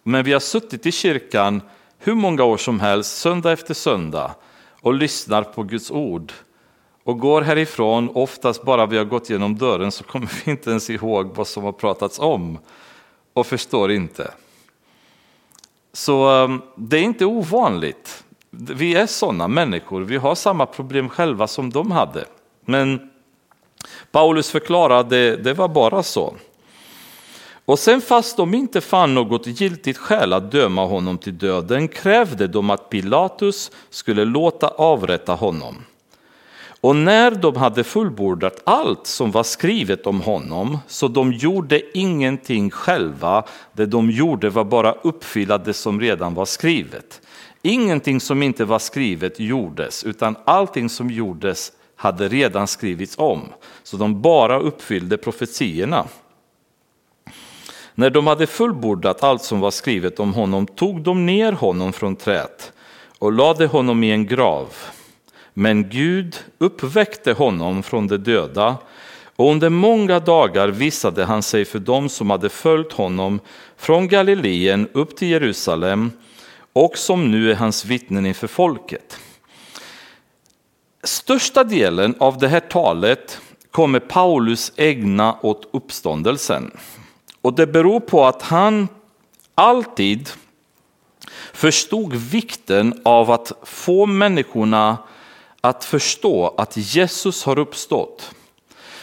[0.03, 1.61] Men vi har suttit i kyrkan
[1.99, 4.35] hur många år som helst, söndag efter söndag
[4.81, 6.31] och lyssnar på Guds ord.
[7.03, 10.89] Och går härifrån, oftast bara vi har gått genom dörren så kommer vi inte ens
[10.89, 12.57] ihåg vad som har pratats om
[13.33, 14.31] och förstår inte.
[15.93, 18.23] Så ehm, det är inte ovanligt.
[18.49, 22.25] Vi är sådana människor, vi har samma problem själva som de hade.
[22.65, 23.11] Men
[24.11, 26.35] Paulus förklarade det var bara så.
[27.65, 32.47] Och sen fast de inte fann något giltigt skäl att döma honom till döden krävde
[32.47, 35.75] de att Pilatus skulle låta avrätta honom.
[36.83, 42.71] Och när de hade fullbordat allt som var skrivet om honom, så de gjorde ingenting
[42.71, 47.21] själva, det de gjorde var bara uppfylla det som redan var skrivet.
[47.61, 53.41] Ingenting som inte var skrivet gjordes, utan allting som gjordes hade redan skrivits om.
[53.83, 56.05] Så de bara uppfyllde profetierna.
[57.95, 62.15] När de hade fullbordat allt som var skrivet om honom tog de ner honom från
[62.15, 62.73] träet
[63.19, 64.67] och lade honom i en grav.
[65.53, 68.77] Men Gud uppväckte honom från de döda
[69.35, 73.39] och under många dagar visade han sig för dem som hade följt honom
[73.77, 76.11] från Galileen upp till Jerusalem
[76.73, 79.19] och som nu är hans vittnen inför folket.
[81.03, 83.41] Största delen av det här talet
[83.71, 86.71] kommer Paulus ägna åt uppståndelsen.
[87.41, 88.87] Och det beror på att han
[89.55, 90.29] alltid
[91.53, 94.97] förstod vikten av att få människorna
[95.63, 98.35] att förstå att Jesus har uppstått.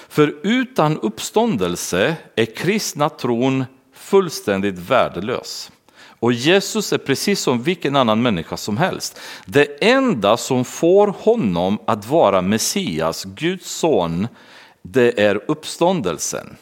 [0.08, 5.70] För utan uppståndelse är kristna tron fullständigt värdelös.
[6.20, 9.20] Och Jesus är precis som vilken annan människa som helst.
[9.46, 14.28] Det enda som får honom att vara Messias, Guds son,
[14.82, 16.56] det är uppståndelsen.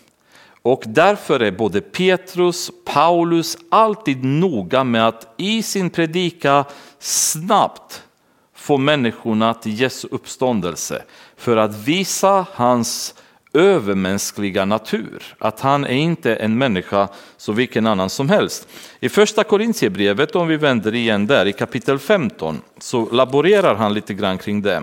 [0.62, 6.64] Och därför är både Petrus, Paulus alltid noga med att i sin predika
[6.99, 8.03] snabbt
[8.68, 11.02] få människorna till Jesu uppståndelse
[11.36, 13.14] för att visa hans
[13.52, 15.22] övermänskliga natur.
[15.38, 18.68] Att han är inte en människa som vilken annan som helst.
[19.00, 24.14] I första Korintierbrevet, om vi vänder igen där i kapitel 15, så laborerar han lite
[24.14, 24.82] grann kring det.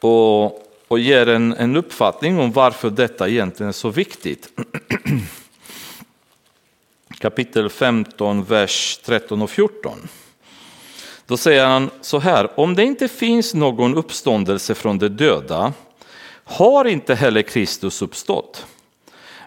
[0.00, 0.44] Och,
[0.88, 4.48] och ger en, en uppfattning om varför detta egentligen är så viktigt.
[7.18, 10.08] kapitel 15, vers 13 och 14.
[11.30, 15.72] Då säger han så här, om det inte finns någon uppståndelse från de döda
[16.44, 18.66] har inte heller Kristus uppstått.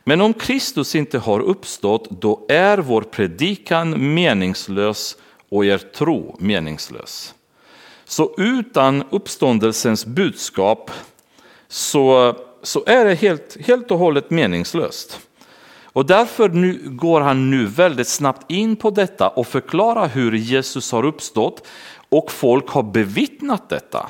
[0.04, 5.18] Men om Kristus inte har uppstått, då är vår predikan meningslös
[5.50, 7.34] och er tro meningslös.
[8.06, 10.92] Så utan uppståndelsens budskap
[11.68, 15.20] så, så är det helt, helt och hållet meningslöst.
[15.94, 20.92] Och därför nu, går han nu väldigt snabbt in på detta och förklarar hur Jesus
[20.92, 21.68] har uppstått
[22.10, 24.10] och folk har bevittnat detta.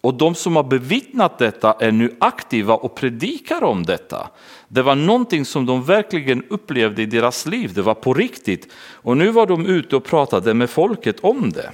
[0.00, 4.28] Och de som har bevittnat detta är nu aktiva och predikar om detta.
[4.68, 8.72] Det var någonting som de verkligen upplevde i deras liv, det var på riktigt.
[8.92, 11.70] Och nu var de ute och pratade med folket om det.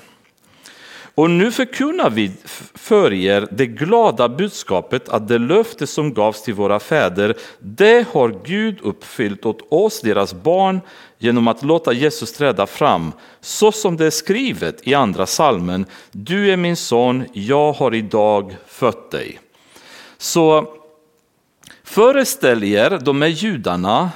[1.18, 2.32] Och nu förkunnar vi
[2.74, 8.40] för er det glada budskapet att det löfte som gavs till våra fäder, det har
[8.44, 10.80] Gud uppfyllt åt oss, deras barn,
[11.18, 15.86] genom att låta Jesus träda fram, så som det är skrivet i andra salmen.
[16.12, 19.40] Du är min son, jag har idag fött dig.
[20.18, 20.66] Så
[21.84, 24.10] föreställ er, de är judarna,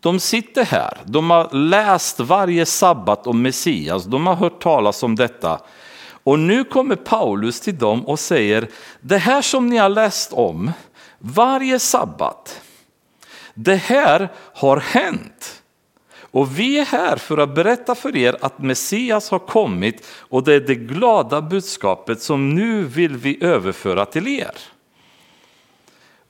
[0.00, 5.16] de sitter här, de har läst varje sabbat om Messias, de har hört talas om
[5.16, 5.60] detta.
[6.24, 8.68] Och nu kommer Paulus till dem och säger,
[9.00, 10.72] det här som ni har läst om
[11.18, 12.60] varje sabbat,
[13.54, 15.62] det här har hänt.
[16.30, 20.54] Och vi är här för att berätta för er att Messias har kommit och det
[20.54, 24.54] är det glada budskapet som nu vill vi överföra till er.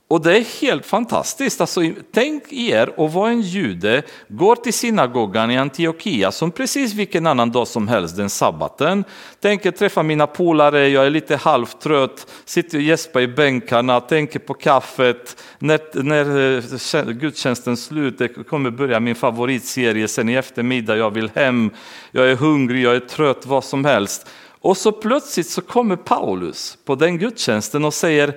[0.09, 1.61] Och det är helt fantastiskt.
[1.61, 1.81] Alltså,
[2.11, 7.51] tänk er att vara en jude, går till synagogan i Antiochia som precis vilken annan
[7.51, 9.03] dag som helst den sabbaten.
[9.39, 14.53] Tänker träffa mina polare, jag är lite halvtrött, sitter och gäspar i bänkarna, tänker på
[14.53, 15.43] kaffet.
[15.59, 16.57] När, när
[16.97, 21.69] eh, gudstjänsten slut, det kommer börja min favoritserie sen i eftermiddag, jag vill hem,
[22.11, 24.27] jag är hungrig, jag är trött, vad som helst.
[24.61, 28.33] Och så plötsligt så kommer Paulus på den gudstjänsten och säger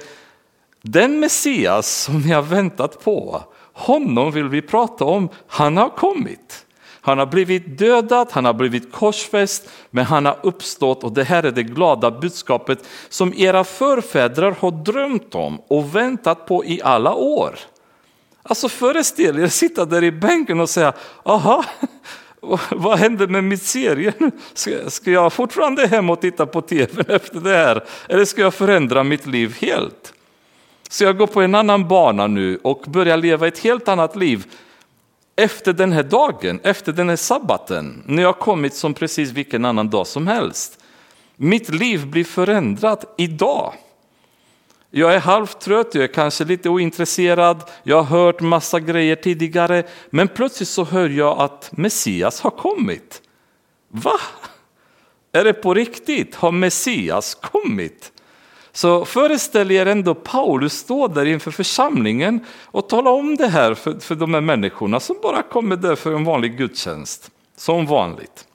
[0.83, 5.29] den Messias som ni har väntat på, honom vill vi prata om.
[5.47, 6.67] Han har kommit.
[7.05, 11.43] Han har blivit dödad, han har blivit korsfäst, men han har uppstått och det här
[11.43, 17.15] är det glada budskapet som era förfäder har drömt om och väntat på i alla
[17.15, 17.59] år.
[18.43, 21.65] Alltså föreställ er sitta där i bänken och säga, aha,
[22.71, 24.13] vad händer med mitt serie?
[24.55, 27.85] Ska, ska jag fortfarande hem och titta på tv efter det här?
[28.09, 30.15] Eller ska jag förändra mitt liv helt?
[30.93, 34.47] Så jag går på en annan bana nu och börjar leva ett helt annat liv
[35.37, 39.91] efter den här dagen, efter den här sabbaten, när jag kommit som precis vilken annan
[39.91, 40.85] dag som helst.
[41.37, 43.75] Mitt liv blir förändrat idag.
[44.91, 50.29] Jag är halvtrött, jag är kanske lite ointresserad, jag har hört massa grejer tidigare, men
[50.29, 53.23] plötsligt så hör jag att Messias har kommit.
[53.89, 54.21] Va?
[55.33, 56.35] Är det på riktigt?
[56.35, 58.12] Har Messias kommit?
[58.73, 64.01] Så föreställ er ändå Paulus stå där inför församlingen och tala om det här för,
[64.01, 68.47] för de här människorna som bara kommer där för en vanlig gudstjänst, som vanligt.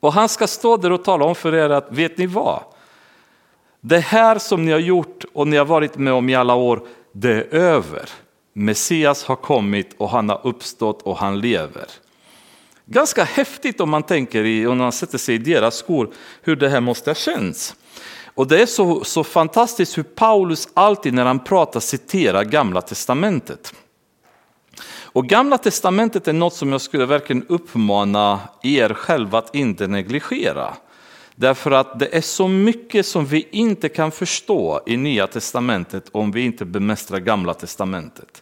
[0.00, 2.62] Och han ska stå där och tala om för er att, vet ni vad?
[3.80, 6.82] Det här som ni har gjort och ni har varit med om i alla år,
[7.12, 8.08] det är över.
[8.52, 11.86] Messias har kommit och han har uppstått och han lever.
[12.84, 16.10] Ganska häftigt om man tänker i, om man sätter sig i deras skor,
[16.42, 17.76] hur det här måste ha känts.
[18.34, 23.74] Och det är så, så fantastiskt hur Paulus alltid när han pratar citerar gamla testamentet.
[25.12, 30.74] Och gamla testamentet är något som jag skulle verkligen uppmana er själva att inte negligera.
[31.34, 36.32] Därför att det är så mycket som vi inte kan förstå i nya testamentet om
[36.32, 38.41] vi inte bemästrar gamla testamentet.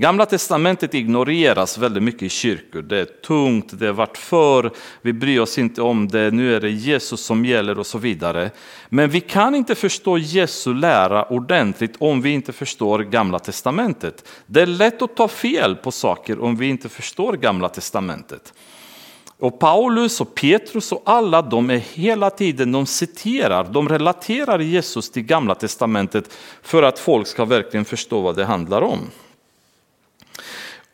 [0.00, 2.82] Gamla testamentet ignoreras väldigt mycket i kyrkor.
[2.82, 4.70] Det är tungt, det har varit för,
[5.02, 8.50] vi bryr oss inte om det, nu är det Jesus som gäller och så vidare.
[8.88, 14.28] Men vi kan inte förstå Jesu lära ordentligt om vi inte förstår Gamla testamentet.
[14.46, 18.52] Det är lätt att ta fel på saker om vi inte förstår Gamla testamentet.
[19.38, 25.10] Och Paulus och Petrus och alla de är hela tiden, de citerar, de relaterar Jesus
[25.10, 29.00] till Gamla testamentet för att folk ska verkligen förstå vad det handlar om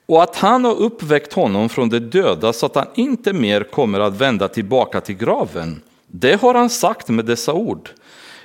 [0.07, 4.01] och att han har uppväckt honom från de döda så att han inte mer kommer
[4.01, 5.83] att vända tillbaka till graven.
[6.07, 7.91] Det har han sagt med dessa ord.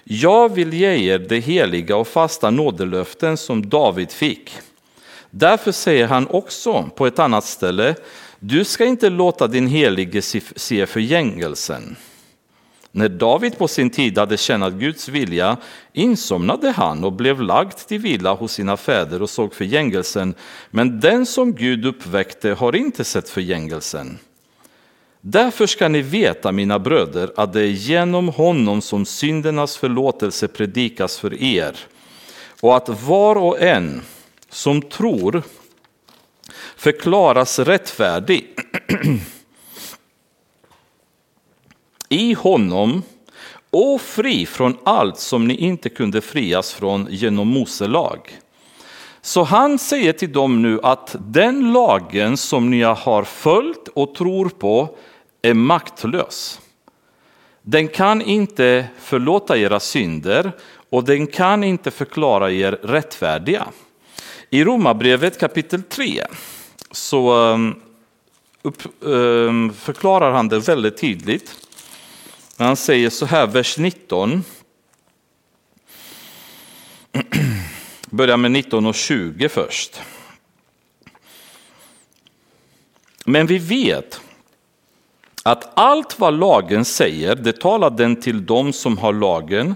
[0.03, 4.51] Jag vill ge er det heliga och fasta nådelöften som David fick.
[5.29, 7.95] Därför säger han också på ett annat ställe,
[8.39, 10.21] du ska inte låta din helige
[10.55, 11.95] se förgängelsen.
[12.91, 15.57] När David på sin tid hade tjänat Guds vilja
[15.93, 20.33] insomnade han och blev lagd till vila hos sina fäder och såg förgängelsen.
[20.71, 24.17] Men den som Gud uppväckte har inte sett förgängelsen.
[25.21, 31.19] Därför ska ni veta, mina bröder, att det är genom honom som syndernas förlåtelse predikas
[31.19, 31.75] för er
[32.61, 34.01] och att var och en
[34.49, 35.43] som tror
[36.75, 38.55] förklaras rättfärdig
[42.09, 43.03] i honom
[43.69, 48.39] och fri från allt som ni inte kunde frias från genom Mose lag.
[49.21, 54.49] Så han säger till dem nu att den lagen som ni har följt och tror
[54.49, 54.97] på
[55.41, 56.59] är maktlös.
[57.61, 60.51] Den kan inte förlåta era synder
[60.89, 63.67] och den kan inte förklara er rättfärdiga.
[64.49, 66.23] I Romarbrevet kapitel 3
[66.91, 67.57] så eh,
[68.61, 71.68] upp, eh, förklarar han det väldigt tydligt.
[72.59, 74.43] Han säger så här, vers 19.
[78.09, 80.01] Börjar med 19 och 20 först.
[83.25, 84.21] Men vi vet
[85.43, 89.75] att allt vad lagen säger, det talar den till dem som har lagen,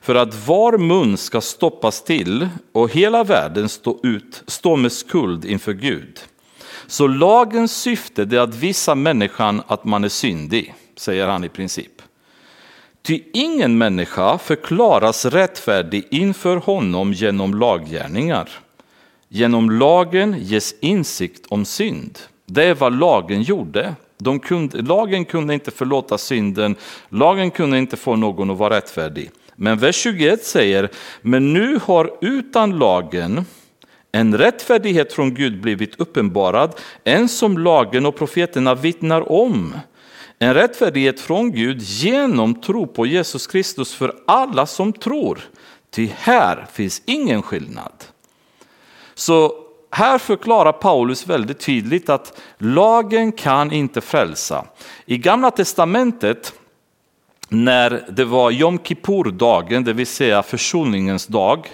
[0.00, 5.44] för att var mun ska stoppas till och hela världen stå, ut, stå med skuld
[5.44, 6.20] inför Gud.
[6.86, 11.90] Så lagens syfte är att visa människan att man är syndig, säger han i princip.
[13.06, 18.48] Ty ingen människa förklaras rättfärdig inför honom genom laggärningar.
[19.28, 22.18] Genom lagen ges insikt om synd.
[22.46, 23.94] Det är vad lagen gjorde.
[24.18, 26.76] De kunde, lagen kunde inte förlåta synden,
[27.08, 29.30] lagen kunde inte få någon att vara rättfärdig.
[29.56, 30.88] Men vers 21 säger,
[31.22, 33.44] men nu har utan lagen
[34.12, 39.74] en rättfärdighet från Gud blivit uppenbarad, en som lagen och profeterna vittnar om.
[40.38, 45.40] En rättfärdighet från Gud genom tro på Jesus Kristus för alla som tror.
[45.90, 48.04] Ty här finns ingen skillnad.
[49.14, 49.52] Så
[49.90, 54.66] här förklarar Paulus väldigt tydligt att lagen kan inte frälsa.
[55.06, 56.52] I gamla testamentet
[57.48, 61.68] när det var Jom Kippur-dagen, det vill säga försoningens dag,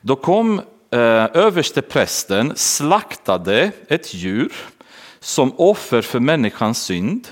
[0.00, 0.58] då kom
[0.90, 0.98] eh,
[1.34, 4.52] överste prästen, slaktade ett djur
[5.20, 7.28] som offer för människans synd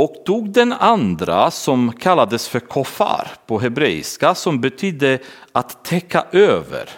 [0.00, 5.18] och tog den andra som kallades för kofar på hebreiska som betydde
[5.52, 6.88] att täcka över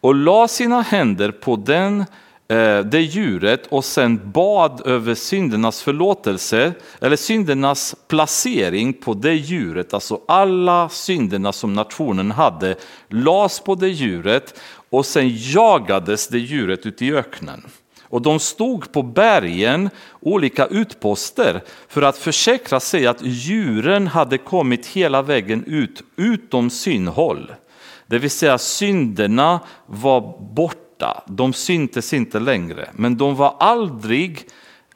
[0.00, 2.00] och la sina händer på den,
[2.48, 9.94] eh, det djuret och sen bad över syndernas förlåtelse eller syndernas placering på det djuret.
[9.94, 12.76] Alltså alla synderna som nationen hade
[13.08, 14.60] las på det djuret
[14.90, 17.62] och sen jagades det djuret ut i öknen.
[18.10, 19.90] Och de stod på bergen,
[20.20, 27.52] olika utposter, för att försäkra sig att djuren hade kommit hela vägen ut, utom synhåll.
[28.06, 32.90] Det vill säga synderna var borta, de syntes inte längre.
[32.92, 34.48] Men de var aldrig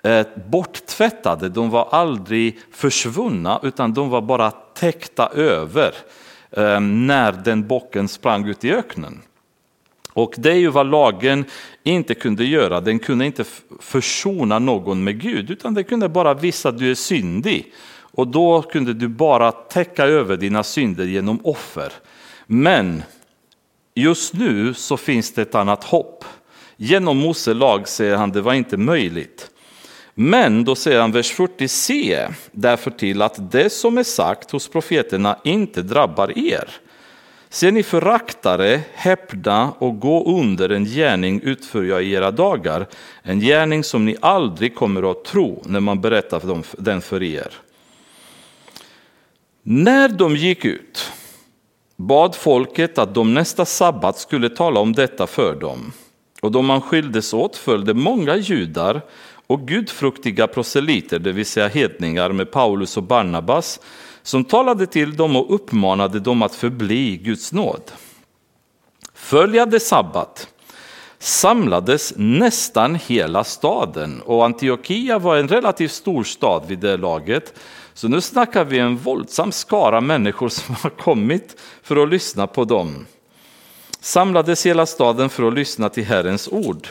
[0.03, 5.95] eh, borttvättade, de var aldrig försvunna, utan de var bara täckta över
[6.51, 9.23] eh, när den bocken sprang ut i öknen.
[10.15, 11.45] Och det är ju vad lagen
[11.83, 12.81] inte kunde göra.
[12.81, 13.45] Den kunde inte
[13.81, 17.73] försona någon med Gud, utan den kunde bara visa att du är syndig.
[18.17, 21.93] Och då kunde du bara täcka över dina synder genom offer.
[22.47, 23.03] Men
[23.95, 26.25] just nu så finns det ett annat hopp.
[26.77, 29.51] Genom Mose lag säger han det var inte möjligt.
[30.15, 34.69] Men då säger han vers 40, se därför till att det som är sagt hos
[34.69, 36.69] profeterna inte drabbar er.
[37.55, 42.87] Se ni föraktare, häpna och gå under en gärning utför jag i era dagar,
[43.23, 47.53] en gärning som ni aldrig kommer att tro när man berättar den för er.
[49.63, 51.13] När de gick ut
[51.97, 55.93] bad folket att de nästa sabbat skulle tala om detta för dem.
[56.43, 59.01] Och då man skildes åt följde många judar
[59.47, 63.81] och gudfruktiga proselyter, det vill säga hedningar med Paulus och Barnabas,
[64.25, 67.93] som talade till dem och uppmanade dem att förbli Guds nåd.
[69.15, 70.49] Följande sabbat
[71.19, 77.55] samlades nästan hela staden och Antiochia var en relativt stor stad vid det laget.
[77.95, 82.65] Så nu snackar vi en våldsam skara människor som har kommit för att lyssna på
[82.65, 83.07] dem.
[84.01, 86.89] Samlades hela staden för att lyssna till Herrens ord.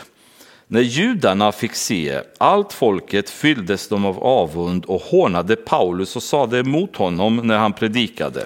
[0.74, 6.60] När judarna fick se allt folket fylldes de av avund och hånade Paulus och sade
[6.60, 8.46] emot honom när han predikade.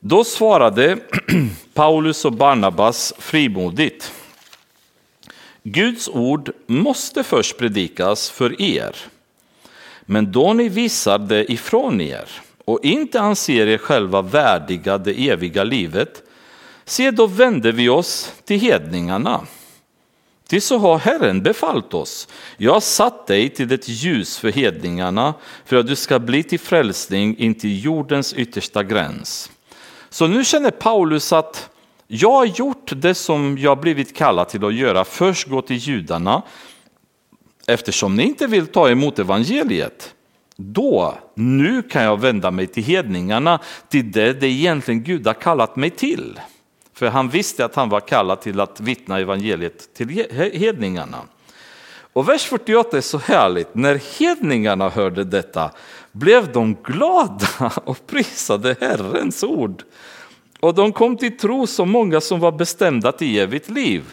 [0.00, 0.98] Då svarade
[1.74, 4.12] Paulus och Barnabas frimodigt.
[5.62, 8.96] Guds ord måste först predikas för er.
[10.02, 12.28] Men då ni visar det ifrån er
[12.64, 16.22] och inte anser er själva värdiga det eviga livet,
[16.84, 19.40] se då vänder vi oss till hedningarna.
[20.50, 22.28] Ty så har Herren befallt oss.
[22.56, 25.34] Jag har satt dig till ett ljus för hedningarna
[25.64, 29.50] för att du ska bli till frälsning in till jordens yttersta gräns.
[30.08, 31.70] Så nu känner Paulus att
[32.06, 36.42] jag har gjort det som jag blivit kallad till att göra, först gå till judarna,
[37.66, 40.14] eftersom ni inte vill ta emot evangeliet.
[40.56, 45.76] Då, nu kan jag vända mig till hedningarna, till det det egentligen Gud har kallat
[45.76, 46.40] mig till.
[47.00, 50.08] För han visste att han var kallad till att vittna evangeliet till
[50.52, 51.18] hedningarna.
[52.12, 55.70] Och vers 48 är så härligt, när hedningarna hörde detta
[56.12, 59.82] blev de glada och prisade Herrens ord.
[60.60, 64.04] Och de kom till tro så många som var bestämda till evigt liv.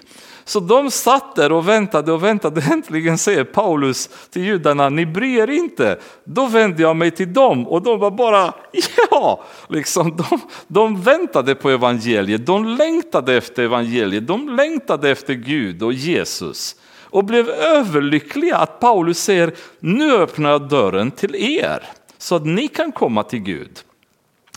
[0.48, 2.62] Så de satt där och väntade och väntade.
[2.72, 6.00] Äntligen säger Paulus till judarna, ni bryr er inte.
[6.24, 8.54] Då vände jag mig till dem och de var bara,
[9.12, 12.46] ja, liksom, de, de väntade på evangeliet.
[12.46, 14.28] De längtade efter evangeliet.
[14.28, 16.76] De längtade efter Gud och Jesus
[17.10, 21.84] och blev överlyckliga att Paulus säger, nu öppnar jag dörren till er
[22.18, 23.80] så att ni kan komma till Gud.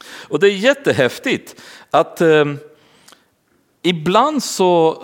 [0.02, 1.60] Och det är jättehäftigt
[1.90, 2.44] att eh,
[3.82, 5.00] ibland så,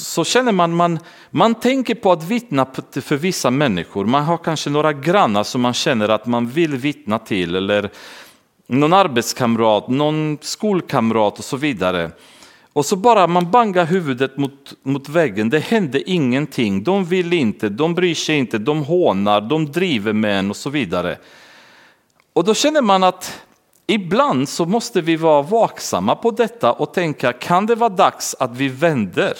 [0.00, 0.98] så känner man, man,
[1.30, 4.04] man tänker på att vittna för vissa människor.
[4.04, 7.90] Man har kanske några grannar som man känner att man vill vittna till eller
[8.66, 12.10] någon arbetskamrat, någon skolkamrat och så vidare.
[12.72, 16.84] Och så bara man bangar huvudet mot, mot väggen, det händer ingenting.
[16.84, 20.70] De vill inte, de bryr sig inte, de hånar, de driver med en och så
[20.70, 21.18] vidare.
[22.32, 23.40] Och då känner man att
[23.86, 28.56] ibland så måste vi vara vaksamma på detta och tänka, kan det vara dags att
[28.56, 29.34] vi vänder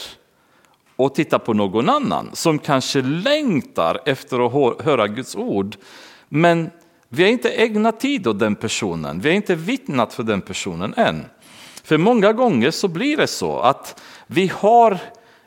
[1.05, 5.77] och titta på någon annan som kanske längtar efter att höra Guds ord.
[6.29, 6.71] Men
[7.09, 10.95] vi har inte ägnat tid åt den personen, vi har inte vittnat för den personen
[10.97, 11.25] än.
[11.85, 14.99] För många gånger så blir det så att vi har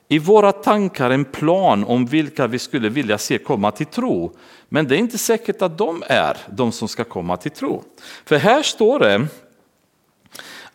[0.07, 4.35] i våra tankar en plan om vilka vi skulle vilja se komma till tro.
[4.69, 7.83] Men det är inte säkert att de är de som ska komma till tro.
[8.25, 9.27] För här står det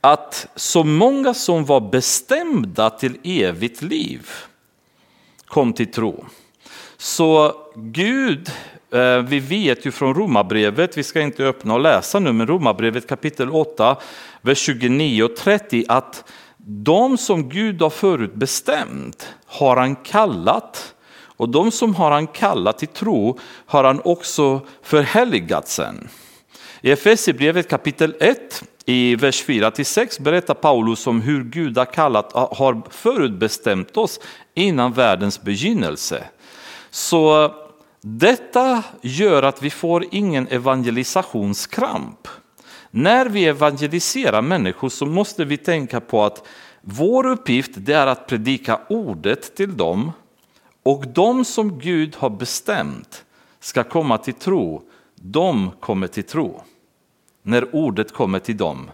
[0.01, 4.31] att så många som var bestämda till evigt liv
[5.49, 6.25] kom till tro.
[6.97, 8.51] Så Gud,
[8.93, 13.09] eh, vi vet ju från Romarbrevet, vi ska inte öppna och läsa nu, men Romarbrevet
[13.09, 13.97] kapitel 8,
[14.41, 16.25] vers 29 och 30, att
[16.57, 20.95] de som Gud har förutbestämt har han kallat
[21.39, 26.09] och de som har han kallat till tro har han också förhelligat sen.
[26.81, 32.83] I Efesierbrevet kapitel 1 i vers 4-6 berättar Paulus om hur Gud har kallat, har
[32.91, 34.21] förutbestämt oss
[34.55, 36.25] innan världens begynnelse.
[36.91, 37.55] Så
[38.01, 42.29] detta gör att vi får ingen evangelisationskramp.
[42.91, 46.47] När vi evangeliserar människor så måste vi tänka på att
[46.81, 50.13] vår uppgift det är att predika ordet till dem
[50.83, 53.25] och de som Gud har bestämt
[53.61, 54.83] ska komma till tro,
[55.23, 56.63] de kommer till tro.
[57.43, 58.91] När ordet kommer till dem.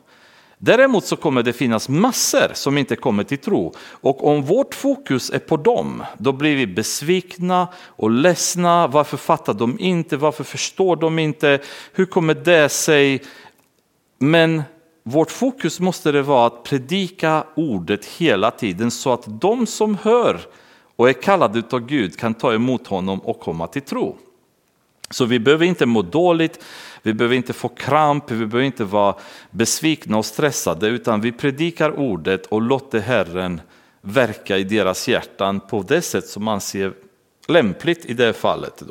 [0.58, 3.72] Däremot så kommer det finnas massor som inte kommer till tro.
[3.78, 8.86] Och om vårt fokus är på dem, då blir vi besvikna och ledsna.
[8.86, 10.16] Varför fattar de inte?
[10.16, 11.60] Varför förstår de inte?
[11.92, 13.22] Hur kommer det sig?
[14.18, 14.62] Men
[15.02, 20.40] vårt fokus måste det vara att predika ordet hela tiden så att de som hör
[20.96, 24.16] och är kallade av Gud kan ta emot honom och komma till tro.
[25.14, 26.64] Så vi behöver inte må dåligt,
[27.02, 29.14] vi behöver inte få kramp, vi behöver inte vara
[29.50, 33.60] besvikna och stressade utan vi predikar ordet och låter Herren
[34.00, 36.92] verka i deras hjärtan på det sätt som man ser
[37.48, 38.82] lämpligt i det fallet.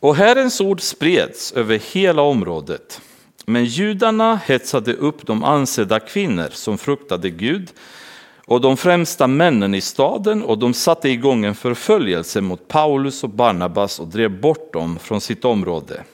[0.00, 3.00] Och Herrens ord spreds över hela området.
[3.46, 7.72] Men judarna hetsade upp de ansedda kvinnor som fruktade Gud
[8.46, 13.30] och de främsta männen i staden och de satte igång en förföljelse mot Paulus och
[13.30, 16.04] Barnabas och drev bort dem från sitt område.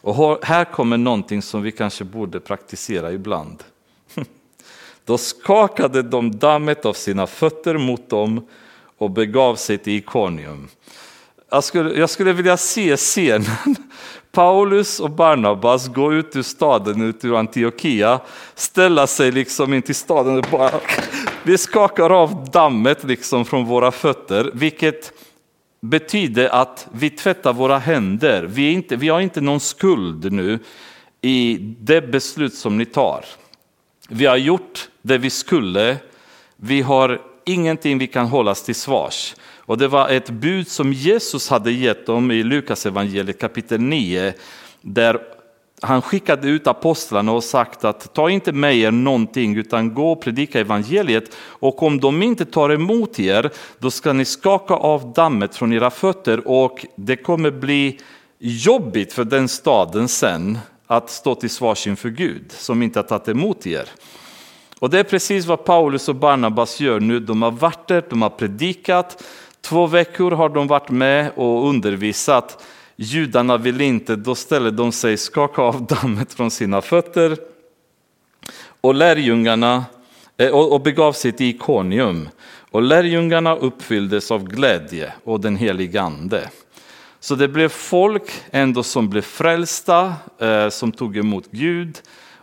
[0.00, 3.64] Och här kommer någonting som vi kanske borde praktisera ibland.
[5.04, 8.46] Då skakade de dammet av sina fötter mot dem
[8.98, 10.68] och begav sig till Ikonium.
[11.50, 13.76] Jag skulle, jag skulle vilja se scenen
[14.32, 18.20] Paulus och Barnabas går ut ur staden, ut ur Antiochia,
[18.54, 20.80] ställa sig liksom in till staden och bara,
[21.48, 25.12] vi skakar av dammet liksom från våra fötter, vilket
[25.80, 28.42] betyder att vi tvättar våra händer.
[28.42, 30.58] Vi, inte, vi har inte någon skuld nu
[31.20, 33.24] i det beslut som ni tar.
[34.08, 35.96] Vi har gjort det vi skulle.
[36.56, 39.34] Vi har ingenting vi kan hållas till svars.
[39.56, 44.34] Och det var ett bud som Jesus hade gett dem i Lukas evangeliet kapitel 9,
[44.80, 45.18] där
[45.80, 50.22] han skickade ut apostlarna och sagt att ta inte med er någonting utan gå och
[50.22, 55.56] predika evangeliet och om de inte tar emot er då ska ni skaka av dammet
[55.56, 57.98] från era fötter och det kommer bli
[58.38, 63.28] jobbigt för den staden sen att stå till svars inför Gud som inte har tagit
[63.28, 63.88] emot er.
[64.78, 67.20] Och det är precis vad Paulus och Barnabas gör nu.
[67.20, 69.24] De har varit där, de har predikat,
[69.60, 72.64] två veckor har de varit med och undervisat
[73.00, 77.38] Judarna vill inte, då ställer de sig, skaka av dammet från sina fötter
[78.80, 79.84] och lärjungarna
[80.36, 82.28] eh, och begav sig till Ikonium.
[82.70, 86.50] Och lärjungarna uppfylldes av glädje och den helige ande.
[87.20, 92.00] Så det blev folk ändå som blev frälsta, eh, som tog emot Gud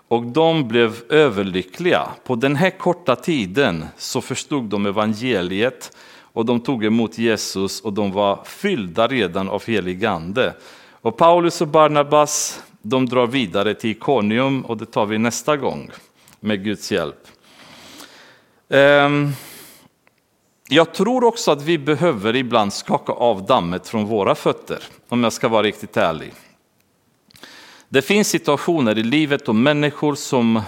[0.08, 2.08] och de blev överlyckliga.
[2.24, 5.98] På den här korta tiden så förstod de evangeliet
[6.36, 10.54] och de tog emot Jesus och de var fyllda redan av helig ande.
[10.92, 15.92] Och Paulus och Barnabas de drar vidare till Ikonium och det tar vi nästa gång
[16.40, 17.28] med Guds hjälp.
[18.70, 19.32] Ehm,
[20.70, 24.80] jag tror också att vi behöver ibland skaka av dammet från våra fötter,
[25.10, 26.34] om jag ska vara riktigt ärlig.
[27.90, 30.62] Det finns situationer i livet och människor som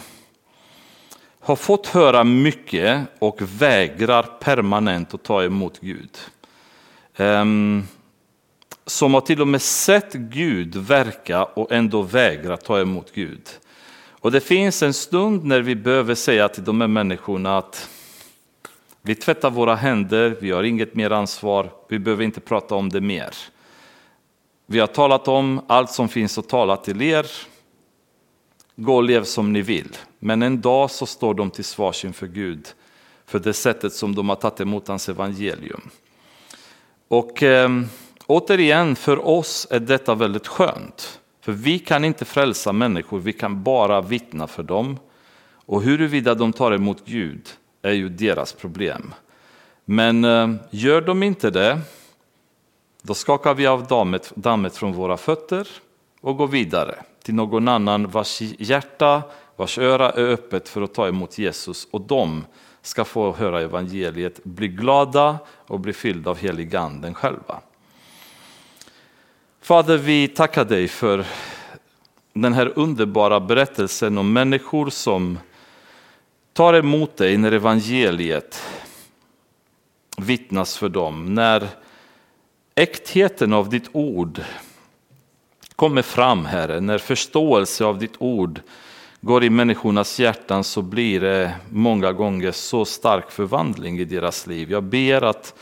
[1.48, 6.18] har fått höra mycket och vägrar permanent att ta emot Gud.
[7.16, 7.84] Ehm,
[8.86, 13.41] som har till och med sett Gud verka och ändå vägrar ta emot Gud.
[14.10, 17.89] Och det finns en stund när vi behöver säga till de här människorna att
[19.02, 23.02] vi tvättar våra händer, vi har inget mer ansvar, vi behöver inte prata om det
[23.02, 23.36] mer.
[24.66, 27.26] Vi har talat om allt som finns att tala till er,
[28.78, 29.97] gå och lev som ni vill.
[30.19, 32.67] Men en dag så står de till svars inför Gud
[33.25, 35.89] för det sättet som de har tagit emot hans evangelium.
[37.07, 37.69] Och eh,
[38.28, 41.19] återigen, för oss är detta väldigt skönt.
[41.41, 44.99] För vi kan inte frälsa människor, vi kan bara vittna för dem.
[45.49, 47.49] Och huruvida de tar emot Gud
[47.82, 49.13] är ju deras problem.
[49.86, 51.80] Men eh, gör de inte det,
[53.01, 55.67] då skakar vi av dammet, dammet från våra fötter
[56.21, 56.95] och går vidare
[57.28, 59.23] till någon annan vars hjärta,
[59.55, 62.45] vars öra är öppet för att ta emot Jesus och de
[62.82, 67.61] ska få höra evangeliet, bli glada och bli fyllda av helig anden själva.
[69.61, 71.25] Fader, vi tackar dig för
[72.34, 75.39] den här underbara berättelsen om människor som
[76.53, 78.63] tar emot dig när evangeliet
[80.17, 81.67] vittnas för dem, när
[82.75, 84.41] äktheten av ditt ord
[85.78, 88.61] kommer fram, Herre, när förståelse av ditt ord
[89.21, 94.71] går i människornas hjärtan så blir det många gånger så stark förvandling i deras liv.
[94.71, 95.59] Jag ber att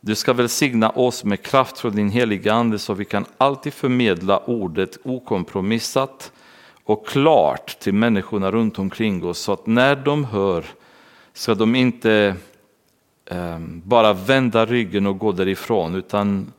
[0.00, 4.38] du ska välsigna oss med kraft från din heliga Ande så vi kan alltid förmedla
[4.38, 6.32] ordet okompromissat
[6.84, 10.64] och klart till människorna runt omkring oss så att när de hör
[11.32, 12.34] ska de inte
[13.30, 16.52] eh, bara vända ryggen och gå därifrån utan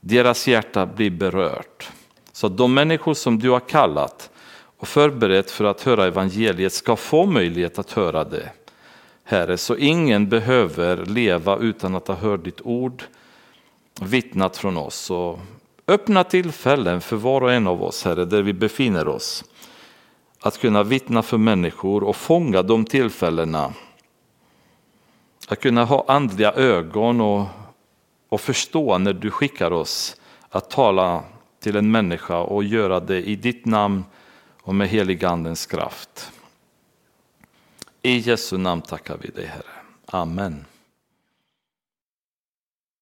[0.00, 1.90] deras hjärta blir berört.
[2.34, 4.30] Så att de människor som du har kallat
[4.78, 8.50] och förberett för att höra evangeliet ska få möjlighet att höra det.
[9.24, 13.04] Herre, så ingen behöver leva utan att ha hört ditt ord
[14.00, 15.10] vittnat från oss.
[15.10, 15.38] Och
[15.88, 19.44] öppna tillfällen för var och en av oss, Herre, där vi befinner oss.
[20.40, 23.72] Att kunna vittna för människor och fånga de tillfällena.
[25.48, 27.46] Att kunna ha andliga ögon och,
[28.28, 30.16] och förstå när du skickar oss
[30.50, 31.24] att tala
[31.64, 34.04] till en människa och göra det i ditt namn
[34.62, 36.32] och med heligandens kraft.
[38.02, 39.62] I Jesu namn tackar vi dig Herre.
[40.06, 40.64] Amen.